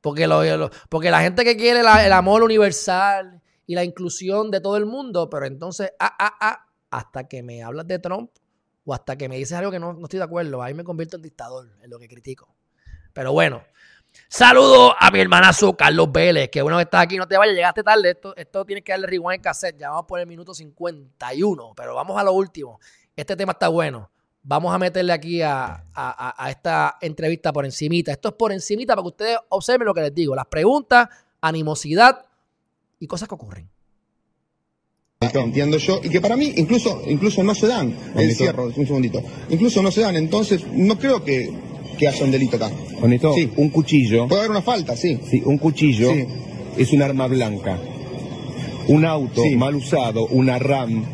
[0.00, 4.76] Porque, lo, porque la gente que quiere el amor universal y la inclusión de todo
[4.76, 8.30] el mundo, pero entonces, ah, ah, ah, hasta que me hablas de Trump
[8.84, 11.22] o hasta que me dices algo que no, estoy de acuerdo, ahí me convierto en
[11.22, 12.54] dictador, en lo que critico.
[13.12, 13.64] Pero bueno,
[14.28, 17.82] saludo a mi hermanazo Carlos Vélez, que bueno que estás aquí, no te vayas, llegaste
[17.82, 21.94] tarde, esto, esto tienes que darle rewind cassette, ya vamos por el minuto 51, pero
[21.96, 22.78] vamos a lo último.
[23.16, 24.12] Este tema está bueno
[24.46, 25.84] vamos a meterle aquí a,
[26.48, 28.12] esta entrevista por encimita.
[28.12, 30.34] Esto es por encimita para que ustedes observen lo que les digo.
[30.34, 31.08] Las preguntas,
[31.40, 32.24] animosidad
[33.00, 33.68] y cosas que ocurren.
[35.20, 39.22] Entiendo yo, y que para mí incluso, incluso no se dan, el cierro, un segundito,
[39.48, 41.50] incluso no se dan, entonces no creo que,
[41.98, 42.70] que haya un delito acá.
[43.00, 43.50] Bonito, sí.
[43.56, 44.28] un cuchillo.
[44.28, 45.18] Puede haber una falta, sí.
[45.28, 46.12] Sí, un cuchillo
[46.76, 47.78] es un arma blanca.
[48.88, 51.04] Un auto mal usado, una RAM,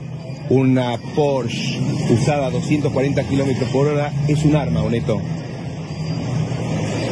[0.50, 1.80] una Porsche
[2.10, 5.20] usada a 240 kilómetros por hora es un arma, Oneto.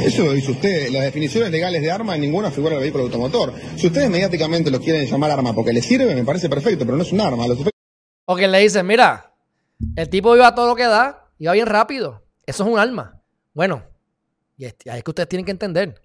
[0.02, 0.90] Eso lo dice usted.
[0.90, 3.52] Las definiciones legales de arma en ninguna figura del vehículo automotor.
[3.76, 7.02] Si ustedes mediáticamente lo quieren llamar arma porque le sirve, me parece perfecto, pero no
[7.02, 7.46] es un arma.
[7.46, 7.72] Los efectos
[8.24, 9.34] O que le dicen, mira,
[9.96, 12.24] el tipo iba a todo lo que da, iba bien rápido.
[12.46, 13.22] Eso es un arma.
[13.52, 13.84] Bueno,
[14.56, 16.00] y es que ustedes tienen que entender.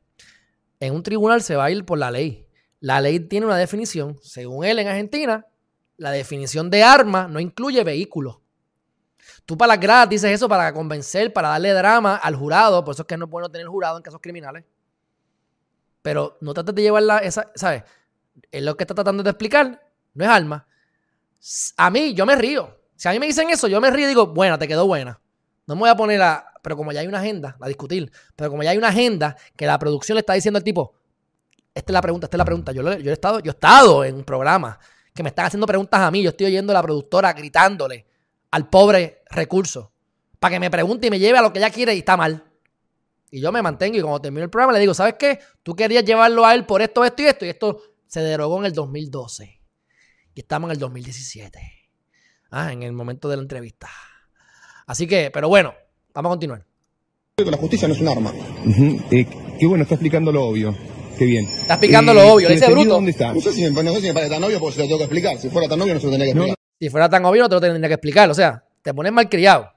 [0.80, 2.46] En un tribunal se va a ir por la ley.
[2.80, 4.18] La ley tiene una definición.
[4.22, 5.46] Según él, en Argentina,
[5.98, 8.38] la definición de arma no incluye vehículos.
[9.46, 12.84] Tú para las gradas dices eso para convencer, para darle drama al jurado.
[12.84, 14.64] Por eso es que no es bueno tener jurado en casos criminales.
[16.02, 17.84] Pero no trates de llevarla esa, ¿sabes?
[18.52, 19.82] Es lo que está tratando de explicar.
[20.14, 20.68] No es arma.
[21.78, 22.80] A mí, yo me río.
[22.96, 25.20] Si a mí me dicen eso, yo me río y digo, buena, te quedó buena.
[25.68, 26.52] No me voy a poner a.
[26.62, 28.12] Pero como ya hay una agenda, a discutir.
[28.36, 30.96] Pero como ya hay una agenda que la producción le está diciendo al tipo,
[31.74, 32.72] esta es la pregunta, esta es la pregunta.
[32.72, 34.80] Yo, yo, he, estado, yo he estado en un programa
[35.16, 36.22] que me están haciendo preguntas a mí.
[36.22, 38.06] Yo estoy oyendo a la productora gritándole
[38.52, 39.94] al pobre recurso
[40.40, 42.44] para que me pregunte y me lleve a lo que ella quiere y está mal.
[43.32, 45.40] Y yo me mantengo y cuando termino el programa le digo, ¿sabes qué?
[45.64, 47.46] Tú querías llevarlo a él por esto, esto y esto.
[47.46, 49.62] Y esto se derogó en el 2012.
[50.36, 51.60] Y estamos en el 2017.
[52.52, 53.90] Ah, en el momento de la entrevista.
[54.86, 55.74] Así que, pero bueno,
[56.14, 56.66] vamos a continuar.
[57.38, 58.32] La justicia no es un arma.
[58.32, 59.06] Uh -huh.
[59.12, 59.28] eh,
[59.60, 60.76] qué bueno, está explicando lo obvio.
[61.18, 61.46] Qué bien.
[61.46, 62.90] Está explicando eh, lo obvio, le dice bruto.
[62.90, 63.34] ¿Dónde está?
[63.34, 64.98] No sé, si me, no sé si me parece tan obvio porque se lo tengo
[64.98, 65.38] que explicar.
[65.40, 66.58] Si fuera tan obvio no se lo tendría que explicar.
[66.58, 68.30] No, si fuera tan obvio no te lo tendría que explicar.
[68.30, 69.72] O sea, te pones mal criado.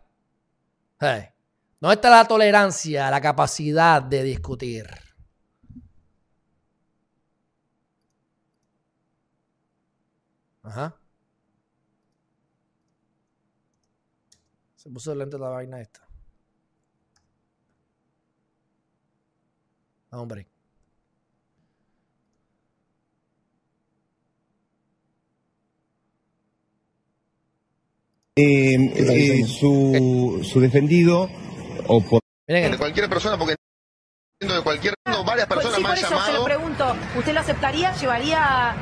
[1.01, 1.29] Hey.
[1.81, 4.87] ¿Dónde está la tolerancia, la capacidad de discutir?
[10.65, 10.97] Ajá.
[14.75, 16.01] Se puso lente la vaina esta.
[20.11, 20.49] Ah, hombre.
[28.41, 31.29] Eh, eh, su, su, defendido
[31.89, 33.57] o por de cualquier persona porque
[34.39, 36.97] de cualquier no, varias personas sí, me por eso llamado se lo pregunto.
[37.17, 37.93] ¿usted lo aceptaría?
[37.97, 38.77] ¿llevaría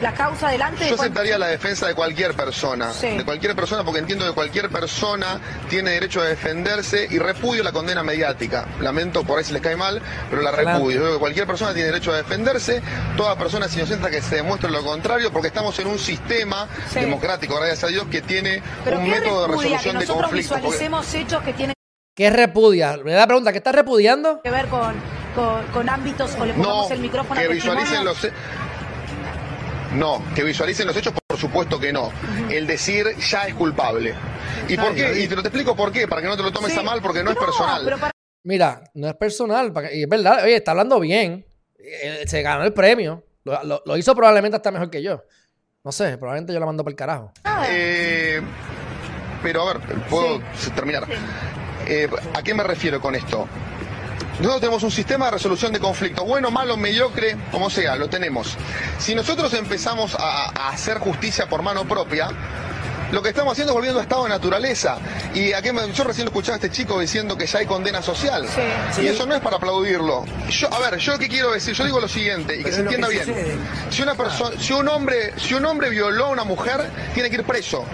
[0.00, 0.88] la causa adelante?
[0.88, 3.08] yo aceptaría la defensa de cualquier persona Sí.
[3.16, 7.72] de cualquier persona porque entiendo que cualquier persona tiene derecho a defenderse y repudio la
[7.72, 11.18] condena mediática lamento por ahí si les cae mal pero la repudio Yo creo que
[11.20, 12.82] cualquier persona tiene derecho a defenderse
[13.16, 17.00] toda persona es inocente que se demuestre lo contrario porque estamos en un sistema Sí.
[17.00, 20.22] democrático gracias a Dios que tiene ¿Pero un qué método de que resolución de nosotros
[20.28, 21.74] conflictos porque- visualicemos hechos que tienen
[22.16, 22.98] ¿Qué repudia?
[23.02, 24.42] Me da la pregunta, ¿qué está repudiando?
[24.42, 24.94] que ver con,
[25.34, 28.18] con, con ámbitos o le pongamos No, el micrófono que al visualicen los
[29.94, 32.12] No, que visualicen los hechos, por supuesto que no.
[32.48, 34.14] El decir ya es culpable.
[34.68, 35.20] ¿Y por qué?
[35.20, 36.78] Y te lo te explico por qué, para que no te lo tomes Sí.
[36.78, 37.84] a mal, porque no es personal.
[37.98, 38.10] para-
[38.44, 39.72] Mira, no es personal.
[39.72, 41.44] para que- Y es verdad, oye, está hablando bien.
[42.02, 43.24] Él se ganó el premio.
[43.44, 45.22] Lo, lo- lo hizo probablemente hasta mejor que yo.
[45.82, 47.32] No sé, probablemente yo la mando para el carajo.
[47.68, 48.40] Eh,
[49.42, 50.40] pero a ver, puedo
[50.74, 51.06] terminar.
[51.86, 53.48] Eh, ¿A qué me refiero con esto?
[54.40, 58.56] Nosotros tenemos un sistema de resolución de conflictos, bueno, malo, mediocre, como sea, lo tenemos.
[58.98, 62.30] Si nosotros empezamos a, a hacer justicia por mano propia,
[63.12, 64.98] lo que estamos haciendo es volviendo a estado de naturaleza.
[65.34, 68.02] Y a qué me- yo recién escuchaba a este chico diciendo que ya hay condena
[68.02, 68.46] social.
[68.94, 69.02] Sí.
[69.02, 70.24] Y eso no es para aplaudirlo.
[70.48, 73.08] Yo, a ver, yo qué quiero decir, yo digo lo siguiente, y que se entienda
[73.08, 73.24] bien.
[73.90, 76.80] Si una persona, si un hombre, si un hombre violó a una mujer,
[77.14, 77.84] tiene que ir preso.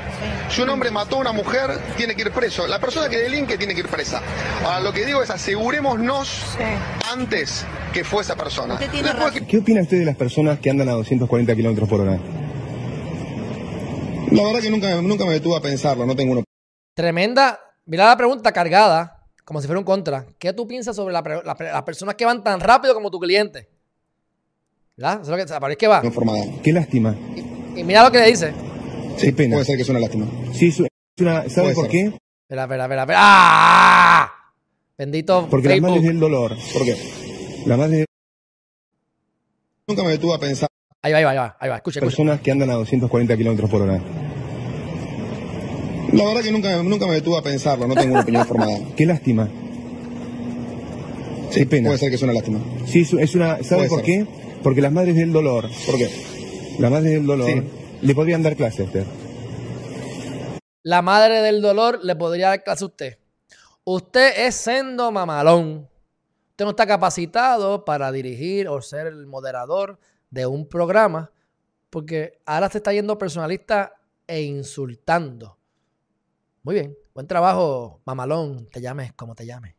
[0.48, 2.66] Si un hombre mató a una mujer, tiene que ir preso.
[2.66, 4.20] La persona que delinque tiene que ir presa.
[4.64, 6.42] Ahora, lo que digo es asegurémonos
[7.12, 8.74] antes que fue esa persona.
[8.74, 9.46] Usted tiene Después razón.
[9.46, 12.18] ¿Qué opina usted de las personas que andan a 240 kilómetros por hora?
[14.36, 16.44] La verdad que nunca, nunca me detuve a pensarlo, no tengo uno.
[16.94, 17.58] Tremenda.
[17.86, 20.26] Mira la pregunta cargada, como si fuera un contra.
[20.38, 23.68] ¿Qué tú piensas sobre la la las personas que van tan rápido como tu cliente?
[24.96, 25.20] ¿Verdad?
[25.22, 26.02] Eso es lo que, para es que va.
[26.10, 26.42] formada.
[26.62, 27.14] Qué lástima.
[27.76, 28.52] Y mira lo que le dice.
[29.18, 29.56] Sí, pena.
[29.56, 30.26] Puede ser que es una lástima.
[30.52, 30.80] Sí, es
[31.20, 31.90] una, ¿sabe Puede por ser.
[31.92, 32.00] qué?
[32.42, 33.18] Espera, espera, espera, espera.
[33.22, 34.32] ¡Ah!
[34.98, 36.12] Bendito Porque las madres Facebook.
[36.12, 36.56] del dolor.
[36.72, 36.96] ¿Por qué?
[37.66, 38.06] La madre de
[39.86, 40.68] Nunca me detuve a pensar.
[41.02, 41.56] Ahí va, ahí va, ahí va.
[41.60, 41.76] Ahí va.
[41.76, 42.16] Escucha, escucha.
[42.16, 44.00] personas que andan a 240 kilómetros por hora.
[46.16, 48.78] La verdad que nunca, nunca me detuve a pensarlo, no tengo una opinión formada.
[48.96, 49.48] Qué lástima.
[51.50, 51.88] Sí, Qué pena.
[51.88, 52.60] Puede ser que es una lástima.
[52.86, 54.06] Sí, es una, ¿sabe Puede por ser.
[54.06, 54.26] qué?
[54.62, 56.10] Porque las madres del dolor, ¿Por qué?
[56.78, 57.62] las madres del dolor, Sí.
[58.02, 59.04] le podrían dar clase a usted.
[60.82, 63.18] La madre del dolor le podría dar clase a usted.
[63.84, 65.88] Usted es sendo mamalón.
[66.50, 69.98] Usted no está capacitado para dirigir o ser el moderador
[70.30, 71.30] de un programa
[71.90, 73.92] porque ahora se está yendo personalista
[74.26, 75.56] e insultando.
[76.66, 76.96] Muy bien.
[77.14, 78.66] Buen trabajo, mamalón.
[78.72, 79.76] Te llames como te llames.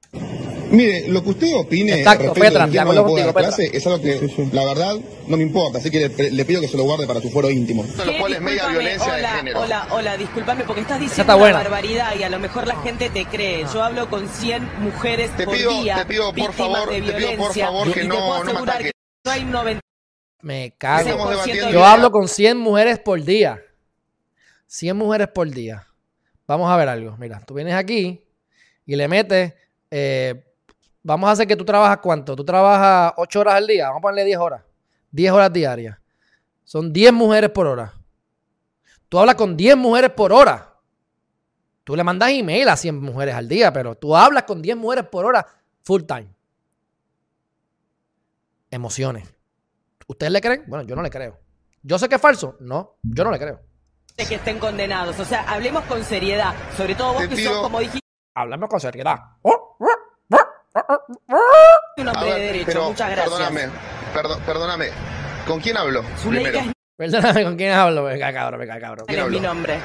[0.72, 3.34] Mire, lo que usted opine Exacto, respecto Petra, pueda contigo, Petra.
[3.50, 4.96] clase es algo que, la verdad,
[5.28, 5.80] no me importa.
[5.80, 7.84] Así que le, le pido que se lo guarde para su foro íntimo.
[8.06, 9.60] Lo cual es media violencia hola, de género.
[9.64, 11.58] Hola, hola, discúlpame porque estás está diciendo una buena.
[11.58, 13.66] barbaridad y a lo mejor la gente te cree.
[13.74, 16.96] Yo hablo con 100 mujeres Te por pido- día te pido, por víctimas favor, de
[16.96, 18.92] te pido, por violencia, favor, que y te no- puedo no me asegurar ataques.
[18.94, 19.82] que no hay 90
[20.42, 21.32] Me cago.
[21.74, 23.60] Yo hablo con 100 mujeres por día.
[24.68, 25.87] 100 mujeres por día.
[26.48, 27.16] Vamos a ver algo.
[27.18, 28.24] Mira, tú vienes aquí
[28.86, 29.54] y le metes.
[29.92, 30.44] eh,
[31.04, 32.36] vamos a hacer que tú trabajas cuánto.
[32.36, 33.88] Tú trabajas 8 horas al día.
[33.88, 34.62] Vamos a ponerle 10 horas.
[35.12, 35.98] 10 horas diarias.
[36.64, 37.94] Son 10 mujeres por hora.
[39.10, 40.74] Tú hablas con 10 mujeres por hora.
[41.84, 45.06] Tú le mandas email a 100 mujeres al día, pero tú hablas con 10 mujeres
[45.06, 45.46] por hora
[45.84, 46.28] full time.
[48.70, 49.34] Emociones.
[50.08, 50.64] ¿Ustedes le creen?
[50.68, 51.40] Bueno, yo no le creo.
[51.82, 52.58] ¿Yo sé que es falso?
[52.60, 53.62] No, yo no le creo.
[54.26, 55.20] Que estén condenados.
[55.20, 56.54] O sea, hablemos con seriedad.
[56.76, 58.00] Sobre todo vos Te que pido- sos, como dijiste,
[58.36, 59.16] Hablamos con seriedad.
[59.44, 59.54] un
[62.08, 62.66] hombre ver, de derecho.
[62.68, 63.30] pero Muchas gracias.
[63.30, 63.70] Perdóname,
[64.14, 64.90] perdo- perdóname.
[65.48, 66.04] ¿Con quién hablo?
[66.22, 66.74] Zuleika Primero.
[66.98, 68.04] Perdóname, ¿con quién hablo?
[68.04, 69.06] Venga, cabrón, venga, cabrón.
[69.08, 69.80] ¿Quién es mi nombre.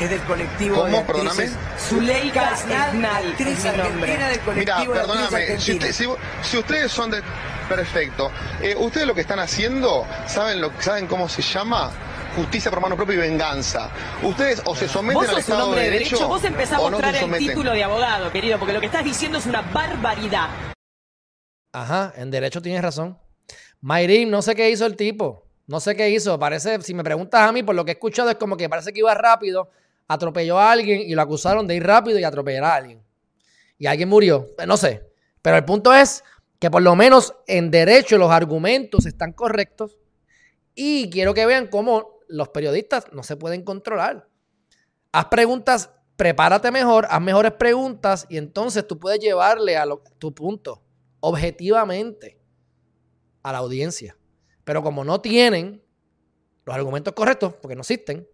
[0.00, 0.96] Es del colectivo ¿Cómo?
[0.98, 1.48] de Perdóname.
[1.78, 4.12] Zuleika Esnal, actriz es mi nombre.
[4.12, 6.08] argentina del colectivo Mira, perdóname, si, usted- si-
[6.42, 7.22] si ustedes son de...
[7.68, 8.30] Perfecto.
[8.62, 11.90] Eh, ustedes lo que están haciendo, ¿saben, lo, ¿saben cómo se llama?
[12.36, 13.90] Justicia por mano propia y venganza.
[14.22, 16.74] Ustedes o se someten Vos al sos un Estado hombre de de derecho, vos empezás
[16.74, 19.62] a no mostrar el título de abogado, querido, porque lo que estás diciendo es una
[19.62, 20.50] barbaridad.
[21.72, 23.18] Ajá, en derecho tienes razón.
[23.80, 25.46] Mayrin, no sé qué hizo el tipo.
[25.66, 26.38] No sé qué hizo.
[26.38, 28.92] Parece, si me preguntas a mí, por lo que he escuchado, es como que parece
[28.92, 29.70] que iba rápido,
[30.06, 33.02] atropelló a alguien y lo acusaron de ir rápido y atropellar a alguien.
[33.78, 34.46] Y alguien murió.
[34.58, 35.10] Eh, No sé.
[35.40, 36.22] Pero el punto es
[36.58, 39.96] que por lo menos en derecho los argumentos están correctos.
[40.74, 44.28] Y quiero que vean cómo los periodistas no se pueden controlar.
[45.12, 50.34] Haz preguntas, prepárate mejor, haz mejores preguntas y entonces tú puedes llevarle a lo- tu
[50.34, 50.82] punto
[51.20, 52.38] objetivamente
[53.42, 54.16] a la audiencia.
[54.64, 55.82] Pero como no tienen
[56.64, 58.26] los argumentos correctos, porque no existen,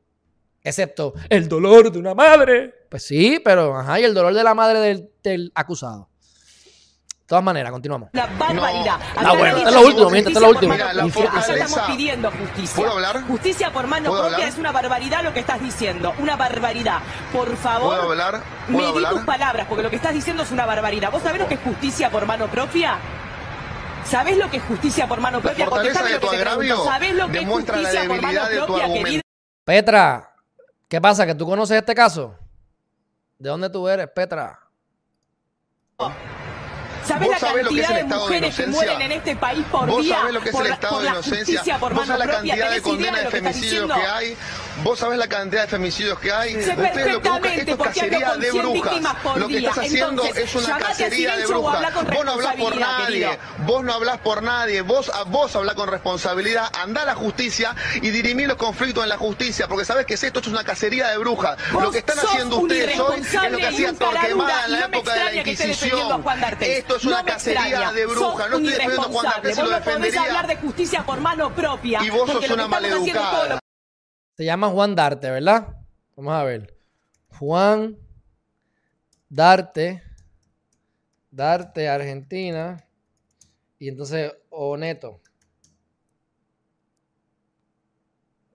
[0.62, 4.54] excepto el dolor de una madre, pues sí, pero ajá, y el dolor de la
[4.54, 6.08] madre del, del acusado.
[7.32, 8.10] De todas maneras, continuamos.
[8.12, 8.98] Una barbaridad.
[8.98, 9.04] No.
[9.16, 10.72] Ah, bueno, nadie esto es lo último, miente, esto es lo último.
[10.74, 12.76] Mira, la fortaleza- estamos pidiendo justicia.
[12.76, 13.22] ¿Puedo hablar?
[13.26, 14.48] Justicia por mano ¿Puedo propia hablar?
[14.50, 16.12] es una barbaridad lo que estás diciendo.
[16.18, 16.98] Una barbaridad.
[17.32, 18.42] Por favor, ¿Puedo hablar?
[18.70, 19.12] ¿Puedo medí hablar?
[19.14, 21.10] tus palabras, porque lo que estás diciendo es una barbaridad.
[21.10, 22.98] ¿Vos sabés lo que es justicia por mano propia?
[24.04, 25.64] ¿Sabés lo que es justicia por mano La propia?
[25.68, 28.40] fortaleza Contestame de lo que tu agravio ¿Sabés lo que es la justicia por mano
[28.66, 29.22] propia, querido?
[29.64, 30.34] Petra,
[30.86, 31.24] ¿qué pasa?
[31.24, 32.34] ¿Que tú conoces este caso?
[33.38, 34.58] ¿De dónde tú eres, Petra?
[37.06, 39.02] ¿Sabés ¿Vos la sabés lo que es cantidad el de estado de mujeres que mueren
[39.02, 41.08] en este país por Vos día sabés lo que es por el estado por de
[41.08, 41.58] inocencia.
[41.58, 43.94] justicia por Vos sabés la cantidad de ¿Tenés idea condenas de diciendo?
[43.94, 44.36] que hay.
[44.82, 46.54] Vos sabés la cantidad de femicidios que hay.
[46.54, 49.38] Sé Ustedes lo que buscan, esto es cacería de 100 víctimas brujas.
[49.38, 51.94] Lo que estás haciendo Entonces, es una a cacería de brujas.
[51.94, 53.06] Vos no hablás por nadie.
[53.06, 53.30] querido.
[53.66, 54.80] Vos no hablás por nadie.
[54.82, 56.70] Vos, vos hablás con responsabilidad.
[56.80, 59.68] Andá a la justicia y dirimí los conflictos en la justicia.
[59.68, 61.56] Porque sabés que es esto, esto es una cacería de brujas.
[61.72, 64.86] Vos Lo que están haciendo ustedes hoy es lo que hacía Torquemada en la no
[64.86, 66.24] época de la a Inquisición.
[66.60, 67.92] Esto es una cacería extraña.
[67.92, 68.50] de brujas.
[68.50, 70.22] No estoy defendiendo a Juan D'Artes, se lo defendería.
[70.22, 72.02] hablar de justicia por mano propia.
[72.02, 73.61] Y vos sos una maleducada.
[74.36, 75.76] Se llama Juan Darte, ¿verdad?
[76.16, 76.74] Vamos a ver.
[77.38, 77.98] Juan
[79.28, 80.02] Darte.
[81.30, 82.84] Darte, Argentina.
[83.78, 85.20] Y entonces, Oneto.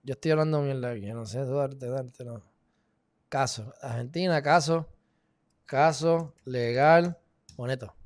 [0.04, 1.08] Yo estoy hablando mierda aquí.
[1.08, 2.42] No sé, Darte, Darte, no.
[3.30, 3.74] Caso.
[3.82, 4.88] Argentina, caso.
[5.66, 7.18] Caso legal.
[7.58, 7.97] Oneto.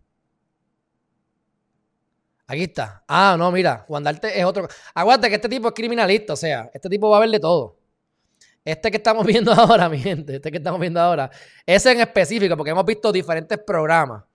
[2.52, 3.02] Aquí está.
[3.08, 3.86] Ah, no, mira.
[3.88, 4.68] Juan Darte es otro.
[4.94, 6.34] Aguante que este tipo es criminalista.
[6.34, 7.78] O sea, este tipo va a ver de todo.
[8.66, 11.32] Este que estamos viendo ahora, mi gente, este que estamos viendo ahora,
[11.66, 14.26] ese en específico, porque hemos visto diferentes programas.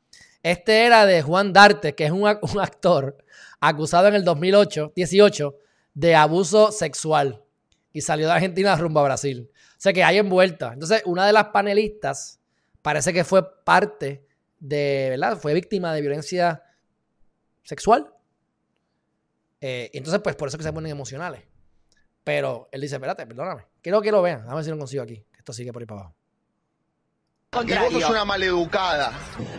[0.42, 2.26] Este era de Juan Darte, que es un
[2.58, 3.18] actor
[3.60, 5.58] acusado en el 2008, 18
[5.92, 7.42] de abuso sexual
[7.92, 9.50] y salió de Argentina rumbo a Brasil.
[9.52, 10.72] O sea que hay envuelta.
[10.72, 12.40] Entonces, una de las panelistas
[12.80, 14.24] parece que fue parte
[14.58, 15.36] de, ¿verdad?
[15.36, 16.62] Fue víctima de violencia
[17.66, 18.10] sexual.
[19.60, 21.42] Eh, entonces, pues por eso que se ponen emocionales.
[22.24, 23.66] Pero él dice, espérate, perdóname.
[23.82, 24.48] Quiero que lo vean.
[24.48, 25.16] A ver si lo consigo aquí.
[25.32, 26.16] que Esto sigue por ahí para abajo.
[27.52, 28.00] Y vos contrario.
[28.00, 29.12] sos una maleducada.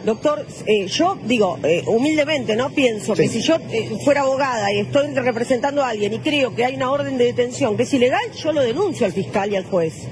[0.03, 4.79] Doctor, eh, yo digo, eh, humildemente, no pienso que si yo eh, fuera abogada y
[4.81, 8.31] estoy representando a alguien y creo que hay una orden de detención que es ilegal,
[8.33, 10.07] yo lo denuncio al fiscal y al juez.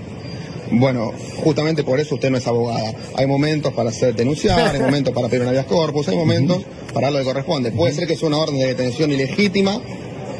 [0.72, 1.11] Bueno,
[1.43, 2.93] justamente por eso usted no es abogada.
[3.16, 6.63] Hay momentos para hacer denunciar, hay momentos para pedir un habeas corpus, hay momentos
[6.93, 7.72] para lo que corresponde.
[7.72, 9.80] Puede ser que sea una orden de detención ilegítima,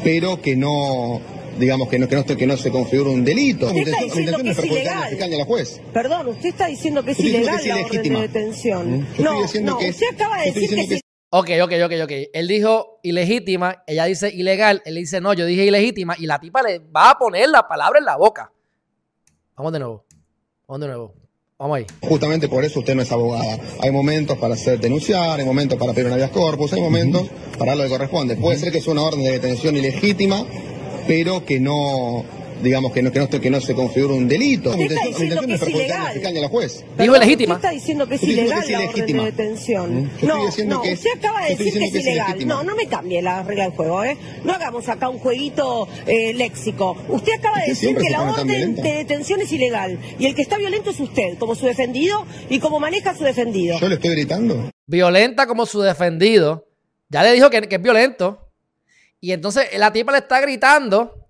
[0.02, 1.20] pero que no,
[1.58, 3.66] digamos, que no, que no, que no se configura un delito.
[3.66, 5.22] Usted Mi está diciendo que es ilegal.
[5.22, 5.80] a la juez.
[5.92, 8.98] Perdón, usted está diciendo que es ilegal que es la orden de detención.
[8.98, 9.06] Mm.
[9.18, 12.12] No, no, que- usted acaba de decir que diciendo es Ok, ok, ok, ok.
[12.32, 16.62] Él dijo ilegítima, ella dice ilegal, él dice no, yo dije ilegítima y la tipa
[16.62, 18.52] le va a poner la palabra en la boca.
[19.56, 20.05] Vamos de nuevo.
[20.68, 21.14] Vamos de nuevo.
[21.58, 21.86] Vamos ahí.
[22.02, 23.58] Justamente por eso usted no es abogada.
[23.80, 27.76] Hay momentos para hacer denunciar, hay momentos para pedir un habeas corpus, hay momentos para
[27.76, 28.36] lo que corresponde.
[28.36, 30.44] Puede ser que sea una orden de detención ilegítima,
[31.06, 32.24] pero que no,
[32.62, 34.70] digamos, que no, que no, que no se configure un delito.
[34.70, 36.12] Usted está diciendo que es ilegal.
[36.14, 36.74] fiscal y a la juez.
[36.80, 37.54] Digo Perdón, ilegítima.
[37.56, 40.10] Usted está diciendo que es ilegal que es la orden de detención.
[40.22, 42.46] No, diciendo no, que es- usted acaba de decir que es que es ilegal.
[42.46, 44.16] No, no me cambie la regla del juego, ¿eh?
[44.44, 46.96] No hagamos acá un jueguito eh, léxico.
[47.08, 49.98] Usted acaba de Usted decir que la orden de detención es ilegal.
[50.18, 53.24] Y el que está violento es usted, como su defendido y como maneja a su
[53.24, 53.78] defendido.
[53.78, 54.70] Yo le estoy gritando.
[54.86, 56.66] Violenta como su defendido.
[57.08, 58.50] Ya le dijo que, que es violento.
[59.20, 61.25] Y entonces la tipa le está gritando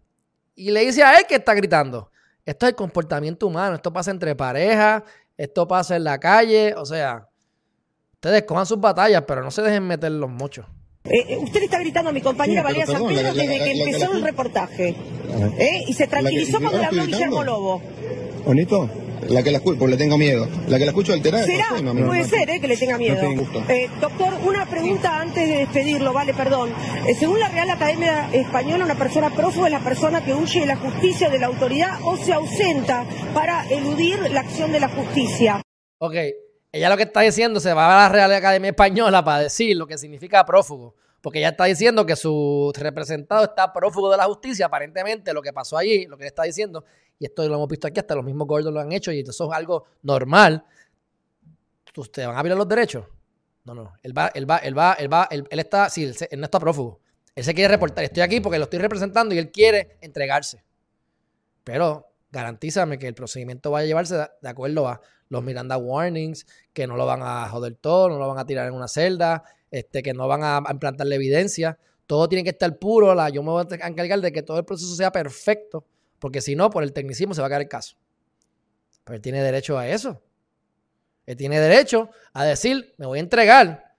[0.56, 2.10] y le dice a él que está gritando.
[2.44, 3.76] Esto es el comportamiento humano.
[3.76, 5.02] Esto pasa entre parejas.
[5.36, 6.74] Esto pasa en la calle.
[6.76, 7.28] O sea,
[8.14, 10.64] ustedes cojan sus batallas, pero no se dejen meter los mochos.
[11.04, 13.32] Eh, eh, usted le está gritando a mi compañera Sí, Valeria San Pedro la- la-
[13.34, 14.88] desde que la- la- empezó la- el reportaje.
[15.58, 15.84] ¿eh?
[15.86, 17.44] Y se tranquilizó La que- cuando le ¿ahora habló Guillermo?
[17.44, 17.82] Lobo.
[18.44, 18.90] ¿Bonito?
[19.28, 20.48] La que la escucho, porque le tengo miedo.
[20.68, 21.44] La que la escucho alterada.
[21.44, 21.66] ¿Será?
[21.76, 22.28] sí, no, no, Puede no.
[22.28, 22.60] ser, ¿eh?
[22.60, 23.18] Que le tenga miedo.
[23.18, 23.62] tiene gusto.
[23.68, 26.72] Eh, doctor, una pregunta antes de despedirlo, vale, perdón.
[27.06, 30.66] Eh, según la Real Academia Española, una persona prófuga es la persona que huye de
[30.66, 33.04] la justicia o de la autoridad o se ausenta
[33.34, 35.62] para eludir la acción de la justicia.
[35.98, 36.14] Ok,
[36.72, 39.86] ella lo que está diciendo se va a la Real Academia Española para decir lo
[39.86, 40.94] que significa prófugo.
[41.22, 44.66] Porque ella está diciendo que su representado está prófugo de la justicia.
[44.66, 46.84] Aparentemente, lo que pasó allí, lo que está diciendo,
[47.18, 49.50] y esto lo hemos visto aquí, hasta los mismos gordos lo han hecho, y eso
[49.50, 50.64] es algo normal.
[51.96, 53.06] ¿Ustedes van a violar los derechos?
[53.64, 53.92] No, no.
[54.02, 56.60] Él va, él va, él va, él va, él, él está, sí, él, no está
[56.60, 57.00] prófugo.
[57.34, 58.04] Él se quiere reportar.
[58.04, 60.62] Estoy aquí porque lo estoy representando y él quiere entregarse.
[61.64, 66.86] Pero garantízame que el procedimiento va a llevarse de, acuerdo a los Miranda Warnings, que
[66.86, 70.02] no lo van a joder todo, no lo van a tirar en una celda, este,
[70.02, 71.78] que no van a, a implantarle evidencia.
[72.06, 73.14] Todo tiene que estar puro.
[73.14, 75.84] La, yo me voy a encargar de que todo el proceso sea perfecto,
[76.18, 77.96] porque si no, por el tecnicismo se va a caer el caso.
[79.04, 80.22] Pero él tiene derecho a eso.
[81.26, 83.94] Él tiene derecho a decir, me voy a entregar.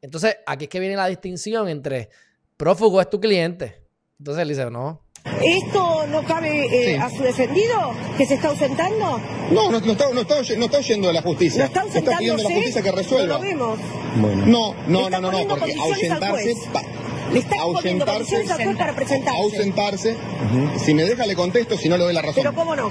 [0.00, 2.10] Entonces, aquí es que viene la distinción entre
[2.56, 3.82] prófugo es tu cliente.
[4.18, 5.04] Entonces él dice, no,
[5.42, 7.00] ¿Esto no cabe eh, Sí.
[7.00, 9.18] a su defendido que se está ausentando?
[9.50, 11.70] No, no, no está, no, está, no está oyendo de la justicia.
[11.74, 13.38] ¿No está pidiendo a la justicia que resuelva.
[13.38, 13.78] No lo vemos.
[14.16, 16.58] No, Le no, está no, no, no, porque condiciones al ausentarse, juez.
[17.32, 19.40] Le está ausentarse, juez para presentarse.
[19.42, 20.16] ausentarse.
[20.84, 22.42] Si me deja le contesto, si no le doy la razón.
[22.42, 22.90] Pero cómo no.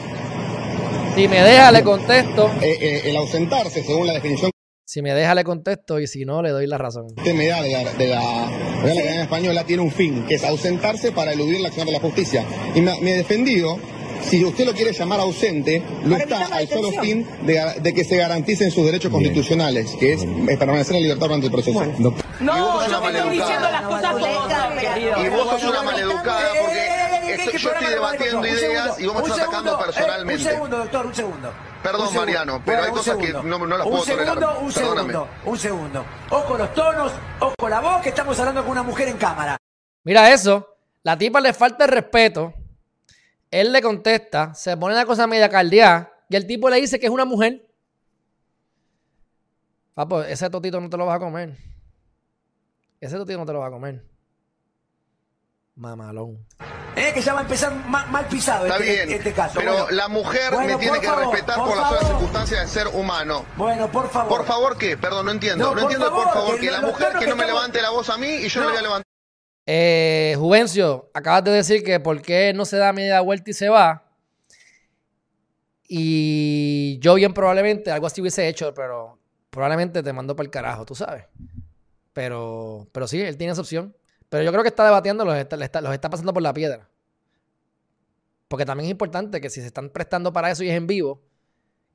[1.15, 4.51] si me deja le contesto, Eh, eh, el ausentarse, según la definición
[4.85, 7.05] si me deja le contesto y si no le doy la razón.
[7.17, 8.47] usted me da de la, de la
[8.83, 11.99] Real Academia Española, tiene un fin, que es ausentarse para eludir la acción de la
[11.99, 12.45] justicia.
[12.75, 13.79] Y me, me he defendido,
[14.29, 18.03] si usted lo quiere llamar ausente, lo Para está al solo fin de, de que
[18.03, 20.25] se garanticen sus derechos constitucionales, que es
[20.57, 21.83] permanecer en libertad durante el proceso.
[21.83, 23.31] Y vos No, sos yo una te estoy maleducada.
[23.31, 25.25] diciendo las cosas como son, querido.
[25.25, 29.05] Y vos sos una maleducada porque Eh, esto- ¿qué yo estoy debatiendo ideas segundo, y
[29.05, 30.43] vos me estás atacando segundo, eh, personalmente.
[30.43, 31.53] un segundo, doctor, un segundo.
[31.83, 32.21] Perdón, Un segundo.
[32.25, 34.57] Mariano, pero hay cosas que no- no las un puedo segundo, tolerar.
[34.63, 35.11] Un Perdóname.
[35.13, 36.05] segundo, un segundo.
[36.29, 39.57] Ojo los tonos, ojo la voz, que estamos hablando con una mujer en cámara.
[40.05, 40.67] Mira eso,
[41.03, 42.53] la tipa le falta el respeto,
[43.61, 47.05] él le contesta, se pone una cosa media caldeada y el tipo le dice que
[47.05, 47.67] es una mujer.
[49.93, 51.55] Papo, ese totito no te lo vas a comer.
[52.99, 54.03] Ese totito no te lo vas a comer.
[55.75, 56.45] Mamalón.
[56.95, 59.53] Eh, que ya va a empezar ma- mal pisado Está este, bien, este caso.
[59.55, 59.87] pero Bueno.
[59.91, 62.15] la mujer Bueno, me tiene que favor, respetar por por, las solas favor.
[62.17, 63.45] circunstancias de ser humano.
[63.57, 64.37] Bueno, por favor.
[64.37, 64.95] ¿Por favor qué?
[64.97, 65.65] Perdón, no entiendo.
[65.65, 67.47] No, No, por entiendo, por favor, que que la mujer que que no me estamos-
[67.47, 68.73] levante la voz a mí y yo no, No.
[68.73, 69.02] le voy a levantar.
[69.65, 73.69] Eh, Juvencio, acabas de decir que por qué no se da media vuelta y se
[73.69, 74.03] va.
[75.87, 80.85] Y yo bien probablemente algo así hubiese hecho, pero probablemente te mando para el carajo,
[80.85, 81.25] tú sabes.
[82.13, 83.95] Pero, pero sí, él tiene esa opción.
[84.29, 86.89] Pero yo creo que está debatiendo, los está, los está pasando por la piedra.
[88.47, 91.21] Porque también es importante que si se están prestando para eso y es en vivo,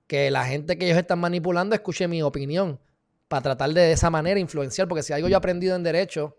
[0.07, 2.81] que la gente que ellos están manipulando escuche mi opinión
[3.29, 4.89] para tratar de, de esa manera influenciar.
[4.89, 6.37] Porque si algo yo he aprendido en derecho,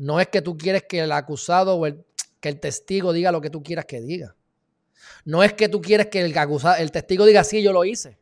[0.00, 2.02] no es que tú quieres que el acusado o el,
[2.40, 4.34] que el testigo diga lo que tú quieras que diga.
[5.26, 8.18] No es que tú quieres que el, acusado, el testigo diga, sí, yo lo hice.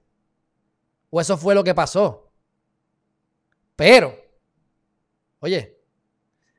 [1.10, 2.32] O eso fue lo que pasó.
[3.76, 4.12] Pero,
[5.38, 5.76] oye,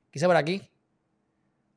[0.10, 0.62] quise por aquí.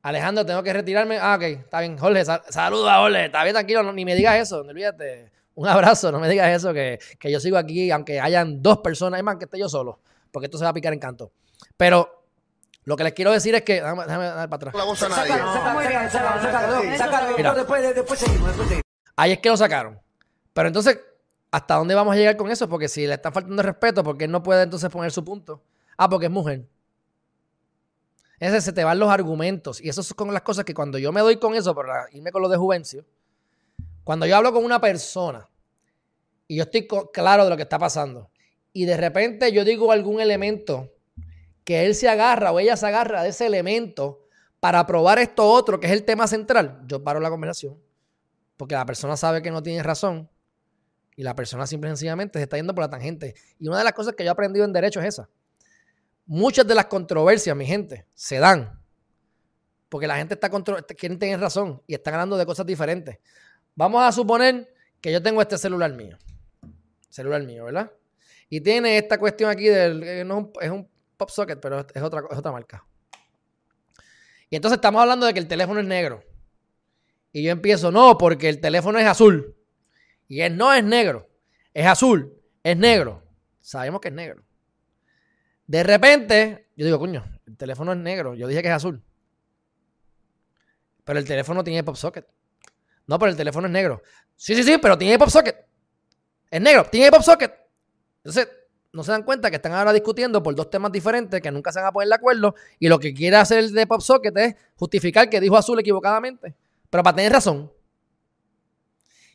[0.01, 1.17] Alejandro, tengo que retirarme.
[1.19, 1.97] Ah, ok, está bien.
[1.97, 3.25] Jorge, sal- saluda, Jorge.
[3.25, 4.63] Está bien, tranquilo, no- ni me digas eso.
[4.63, 5.31] No olvídate.
[5.55, 9.19] Un abrazo, no me digas eso, que, que yo sigo aquí, aunque hayan dos personas,
[9.19, 9.99] es más que esté yo solo,
[10.31, 11.31] porque esto se va a picar en canto.
[11.77, 12.22] Pero
[12.85, 13.75] Lo que les quiero decir es que.
[13.75, 14.75] Déjame, déjame dar para atrás.
[14.75, 15.31] la nadie.
[15.31, 17.53] Sácalo, sácalo, sácalo, sácalo, sácalo, Mira.
[17.53, 18.83] después, seguimos, después seguimos.
[19.15, 19.99] Ahí es que lo sacaron.
[20.53, 20.99] Pero entonces,
[21.51, 22.67] ¿hasta dónde vamos a llegar con eso?
[22.67, 25.61] Porque si le están faltando el respeto, porque él no puede entonces poner su punto?
[25.97, 26.65] Ah, porque es mujer.
[28.39, 29.79] Ese se te van los argumentos.
[29.79, 32.41] Y eso son las cosas que cuando yo me doy con eso, para irme con
[32.41, 33.05] lo de Juvencio,
[34.03, 35.47] cuando yo hablo con una persona
[36.47, 38.29] y yo estoy claro de lo que está pasando,
[38.73, 40.92] y de repente yo digo algún elemento
[41.63, 44.27] que él se agarra o ella se agarra de ese elemento
[44.59, 47.77] para probar esto otro, que es el tema central, yo paro la conversación.
[48.57, 50.29] Porque la persona sabe que no tiene razón
[51.15, 53.35] y la persona simple y sencillamente se está yendo por la tangente.
[53.59, 55.29] Y una de las cosas que yo he aprendido en derecho es esa.
[56.25, 58.83] Muchas de las controversias, mi gente, se dan
[59.93, 60.49] porque la gente está
[60.97, 63.19] quieren tener razón y están hablando de cosas diferentes.
[63.75, 66.17] Vamos a suponer que yo tengo este celular mío.
[67.09, 67.91] Celular mío, ¿verdad?
[68.49, 70.01] Y tiene esta cuestión aquí del.
[70.01, 70.25] eh,
[70.61, 72.85] es, un, es un pop socket, pero es otra, es otra marca.
[74.49, 76.23] Y entonces estamos hablando de que el teléfono es negro.
[77.31, 79.55] Y yo empiezo, no, porque el teléfono es azul.
[80.27, 81.27] Y él no es negro.
[81.73, 82.39] Es azul.
[82.61, 83.23] Es negro.
[83.59, 84.43] Sabemos que es negro.
[85.65, 88.35] De repente, yo digo, coño, el teléfono es negro.
[88.35, 89.03] Yo dije que es azul.
[91.03, 92.27] Pero el teléfono tiene pop socket.
[93.07, 94.03] No, pero el teléfono es negro.
[94.35, 95.65] Sí, sí, sí, pero tiene pop socket.
[96.51, 97.51] Es negro, tiene pop socket.
[98.17, 98.47] Entonces,
[98.93, 101.79] no se dan cuenta que están ahora discutiendo por dos temas diferentes que nunca se
[101.79, 102.53] van a poner de acuerdo.
[102.79, 106.53] Y lo que quiere hacer el de pop socket es justificar que dijo azul equivocadamente.
[106.91, 107.71] Pero para tener razón.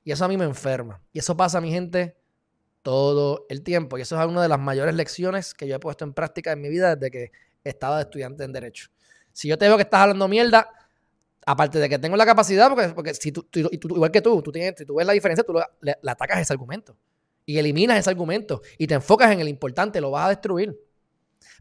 [0.04, 1.02] Y eso a mí me enferma.
[1.12, 2.16] Y eso pasa a mi gente
[2.82, 3.98] todo el tiempo.
[3.98, 6.60] Y eso es una de las mayores lecciones que yo he puesto en práctica en
[6.60, 7.32] mi vida desde que
[7.64, 8.90] estaba de estudiante en Derecho.
[9.32, 10.70] Si yo te veo que estás hablando mierda,
[11.44, 14.52] aparte de que tengo la capacidad, porque, porque si tú, tú- igual que tú, tú
[14.52, 16.96] tienes, tú ves la diferencia, tú lo- le atacas ese argumento.
[17.48, 18.60] Y eliminas ese argumento.
[18.76, 20.78] Y te enfocas en el importante, lo vas a destruir.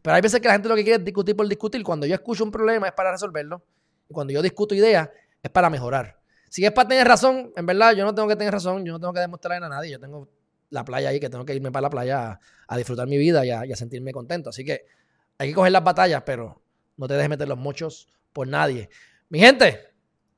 [0.02, 1.82] Pero hay veces que la gente lo que quiere es discutir por discutir.
[1.82, 3.64] Cuando yo escucho un problema es para resolverlo.
[4.06, 5.08] Y cuando yo discuto ideas
[5.42, 6.18] es para mejorar.
[6.50, 9.00] Si es para tener razón, en verdad yo no tengo que tener razón, yo no
[9.00, 9.92] tengo que demostrarle a nadie.
[9.92, 10.28] Yo tengo
[10.68, 13.46] la playa ahí, que tengo que irme para la playa a, a disfrutar mi vida
[13.46, 14.50] y a, y a sentirme contento.
[14.50, 14.84] Así que
[15.38, 16.60] hay que coger las batallas, pero
[16.98, 18.90] no te dejes meter los mochos por nadie.
[19.30, 19.88] Mi gente,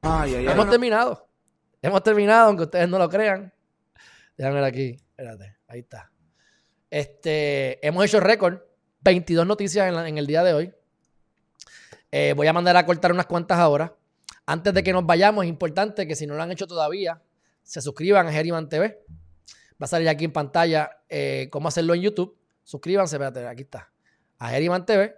[0.03, 0.53] Ay, ay, ay.
[0.53, 1.29] hemos terminado.
[1.83, 3.53] Hemos terminado, aunque ustedes no lo crean.
[4.37, 4.97] Déjame ver aquí.
[5.21, 6.11] Espérate, ahí está.
[6.89, 8.61] Este, hemos hecho récord.
[9.03, 10.75] 22 noticias en, el día de hoy.
[12.11, 13.95] Eh, voy a mandar a cortar unas cuantas ahora.
[14.47, 17.21] Antes de que nos vayamos, es importante que si no lo han hecho todavía,
[17.63, 19.05] se suscriban a Geriman TV.
[19.73, 22.39] Va a salir aquí en pantalla eh, cómo hacerlo en YouTube.
[22.65, 23.93] Suscríbanse, espérate, aquí está.
[24.39, 25.17] A Geriman TV.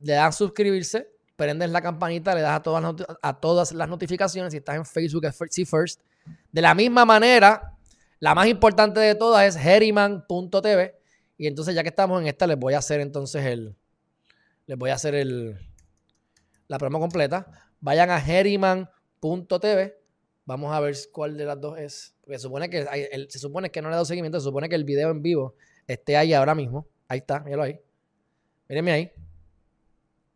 [0.00, 4.52] Le dan suscribirse, prendes la campanita, le das a todas, a todas las notificaciones.
[4.52, 6.00] Si estás en Facebook, es Fir- See First.
[6.52, 7.75] De la misma manera,
[8.20, 10.98] la más importante de todas es Heriman.tv.
[11.38, 13.76] Y entonces, ya que estamos en esta, les voy a hacer entonces el.
[14.66, 15.58] Les voy a hacer el.
[16.68, 17.46] La promo completa.
[17.80, 19.98] Vayan a Heriman.tv.
[20.46, 22.14] Vamos a ver cuál de las dos es.
[22.22, 24.40] Porque se supone que, el- se supone que no le he dado seguimiento.
[24.40, 25.54] Se supone que el video en vivo
[25.86, 26.86] esté ahí ahora mismo.
[27.08, 27.78] Ahí está, míralo ahí.
[28.68, 29.12] Mírenme ahí.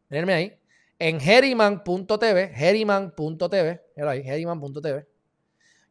[0.08, 0.58] Mírenme ahí.
[0.98, 2.52] En Heriman.tv.
[2.54, 3.80] Heriman.tv.
[3.96, 4.22] Míralo ahí.
[4.24, 5.06] Heriman.tv.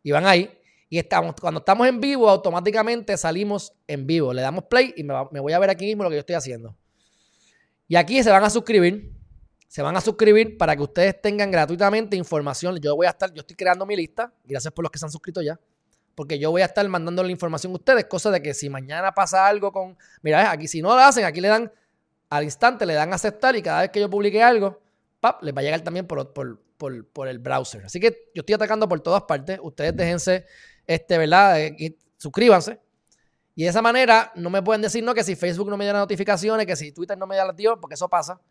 [0.04, 0.59] Y van ahí.
[0.90, 4.34] Y estamos, cuando estamos en vivo, automáticamente salimos en vivo.
[4.34, 6.76] Le damos play y me, voy a ver aquí mismo lo que yo estoy haciendo.
[7.88, 9.14] Y aquí se van a suscribir.
[9.68, 12.80] Se van a suscribir para que ustedes tengan gratuitamente información.
[12.80, 14.34] Yo voy a estar, yo estoy creando mi lista.
[14.44, 15.60] Gracias por los que se han suscrito ya.
[16.16, 18.06] Porque yo voy a estar mandando la información a ustedes.
[18.06, 19.96] Cosa de que si mañana pasa algo con.
[20.24, 21.72] Mira, aquí si no lo hacen, aquí le dan
[22.32, 24.82] al instante, le dan aceptar y cada vez que yo publique algo,
[25.20, 27.86] pap, les va a llegar también por, por, por, por el browser.
[27.86, 29.60] Así que yo estoy atacando por todas partes.
[29.62, 30.46] Ustedes déjense,
[30.90, 31.62] este, ¿verdad?
[31.62, 32.80] Eh, y suscríbanse.
[33.54, 35.94] Y de esa manera no me pueden decir no que si Facebook no me da
[35.94, 38.42] las notificaciones, que si Twitter no me da las dio, porque eso pasa.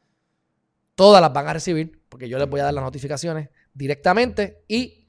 [0.94, 4.62] Todas las van a recibir, porque yo les voy a dar las notificaciones directamente.
[4.68, 5.08] Y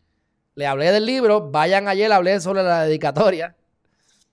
[0.56, 1.51] le hablé del libro.
[1.51, 3.56] Vayan ayer, hablé sobre la dedicatoria.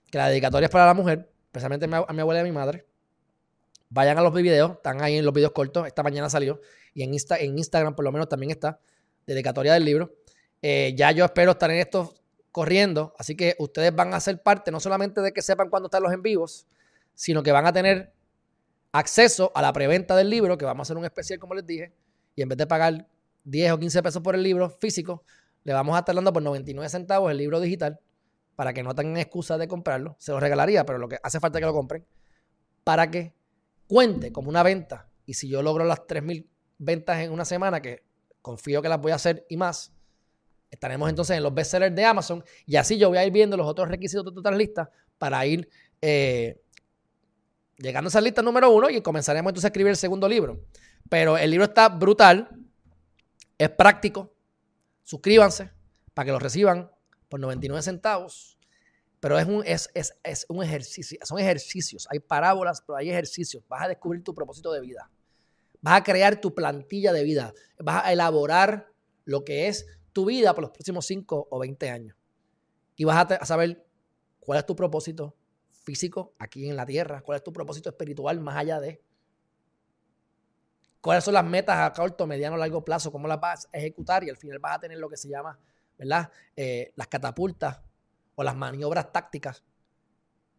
[0.09, 2.87] Que la dedicatoria es para la mujer, especialmente a mi, abuela y a mi madre.
[3.89, 5.85] Vayan a los videos, están ahí en los videos cortos.
[5.85, 6.61] Esta mañana salió.
[6.95, 8.79] Y en, Insta, en Instagram, por lo menos, también está.
[9.27, 10.15] Dedicatoria del libro.
[10.63, 12.15] Eh, ya yo espero estar en esto
[12.57, 13.13] corriendo.
[13.19, 16.11] Así que ustedes van a ser parte no solamente de que sepan cuándo están los
[16.11, 16.65] en vivos,
[17.13, 18.11] sino que van a tener
[18.91, 21.93] acceso a la preventa del libro, que vamos a hacer un especial, como les dije.
[22.35, 23.07] Y en vez de pagar
[23.43, 25.23] 10 o 15 pesos por el libro físico,
[25.65, 27.99] le vamos a estar dando por 99 centavos el libro digital
[28.55, 30.15] para que no tengan excusa de comprarlo.
[30.17, 32.07] Se lo regalaría, pero lo que hace falta es que lo compren
[32.83, 33.35] para que
[33.85, 35.11] cuente como una venta.
[35.27, 36.47] Y si yo logro las 3.000
[36.79, 38.03] ventas en una semana, que
[38.41, 39.93] confío que las voy a hacer y más,
[40.69, 43.67] estaremos entonces en los bestsellers de Amazon y así yo voy a ir viendo los
[43.67, 45.69] otros requisitos de otras listas para ir
[46.01, 46.61] eh,
[47.77, 50.61] llegando a esa lista número uno y comenzaremos entonces a escribir el segundo libro.
[51.09, 52.49] Pero el libro está brutal,
[53.57, 54.33] es práctico.
[55.03, 55.71] Suscríbanse
[56.13, 56.91] para que lo reciban
[57.29, 58.57] por 99 centavos.
[59.19, 62.07] Pero es un, es, es, es un ejercicio, son ejercicios.
[62.11, 63.63] Hay parábolas, pero hay ejercicios.
[63.67, 65.09] Vas a descubrir tu propósito de vida.
[65.81, 67.53] Vas a crear tu plantilla de vida.
[67.79, 68.91] Vas a elaborar
[69.25, 69.85] lo que es
[70.17, 72.17] tu vida por los próximos 5 o 20 años.
[72.95, 73.85] Y vas a, saber
[74.39, 75.37] cuál es tu propósito
[75.69, 78.99] físico aquí en la tierra, cuál es tu propósito espiritual más allá de.
[81.01, 83.11] ¿Cuáles son las metas a corto, mediano, largo plazo?
[83.11, 84.23] ¿Cómo las vas a ejecutar?
[84.23, 85.59] Y al final vas a tener lo que se llama,
[85.99, 86.31] ¿verdad?
[86.55, 87.79] Eh, las catapultas
[88.33, 89.63] o las maniobras tácticas,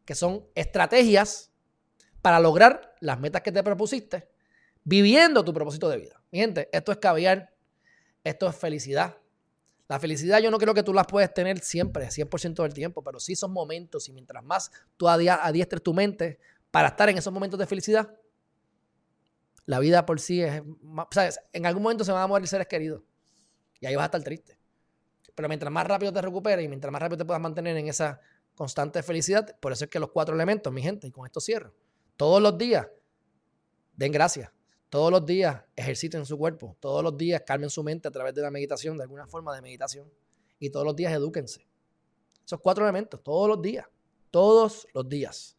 [0.04, 1.50] que son estrategias
[2.22, 4.28] para lograr las metas que te propusiste,
[4.84, 6.22] viviendo tu propósito de vida.
[6.30, 7.52] Mi gente, esto es caviar,
[8.22, 9.16] esto es felicidad.
[9.88, 13.18] La felicidad yo no creo que tú las puedes tener siempre, 100% del tiempo, pero
[13.18, 16.38] sí son momentos y mientras más tú adiestres tu mente
[16.70, 18.14] para estar en esos momentos de felicidad,
[19.64, 20.62] la vida por sí es...
[21.10, 21.40] ¿sabes?
[21.54, 23.02] En algún momento se van a morir seres queridos
[23.80, 24.58] y ahí vas a estar triste.
[25.34, 28.20] Pero mientras más rápido te recuperes y mientras más rápido te puedas mantener en esa
[28.54, 31.72] constante felicidad, por eso es que los cuatro elementos, mi gente, y con esto cierro,
[32.16, 32.88] todos los días
[33.94, 34.50] den gracias,
[34.90, 38.42] todos los días ejerciten su cuerpo, todos los días calmen su mente a través de
[38.42, 40.10] la meditación, de alguna forma de meditación,
[40.58, 41.66] y todos los días edúquense.
[42.44, 43.86] Esos cuatro elementos, todos los días,
[44.30, 45.56] todos los días.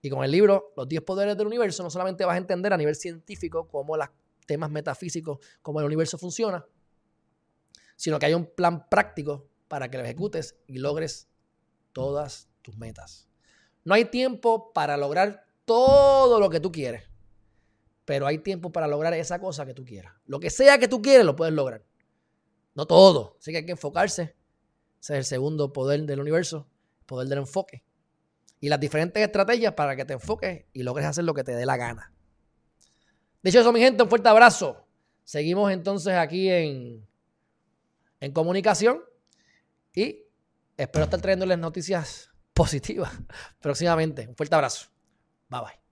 [0.00, 2.76] Y con el libro Los 10 Poderes del Universo no solamente vas a entender a
[2.76, 4.08] nivel científico cómo los
[4.46, 6.64] temas metafísicos, cómo el universo funciona,
[7.96, 11.28] sino que hay un plan práctico para que lo ejecutes y logres
[11.92, 13.28] todas tus metas.
[13.84, 17.04] No hay tiempo para lograr todo lo que tú quieres,
[18.08, 20.14] pero hay tiempo para lograr esa cosa que tú quieras.
[20.24, 21.84] Lo que sea que tú quieres, lo puedes lograr.
[22.74, 23.36] No todo.
[23.38, 24.34] Así que hay que enfocarse.
[24.98, 26.66] Ese es el segundo poder del universo,
[27.04, 27.84] poder del enfoque
[28.60, 31.66] y las diferentes estrategias para que te enfoques y logres hacer lo que te dé
[31.66, 32.10] la gana.
[33.42, 34.86] Dicho eso, mi gente, un fuerte abrazo.
[35.22, 37.06] Seguimos entonces aquí en,
[38.20, 39.02] en comunicación
[39.94, 40.24] y
[40.78, 43.12] espero estar trayéndoles noticias positivas
[43.60, 44.26] próximamente.
[44.26, 44.86] Un fuerte abrazo.
[45.50, 45.87] Bye bye.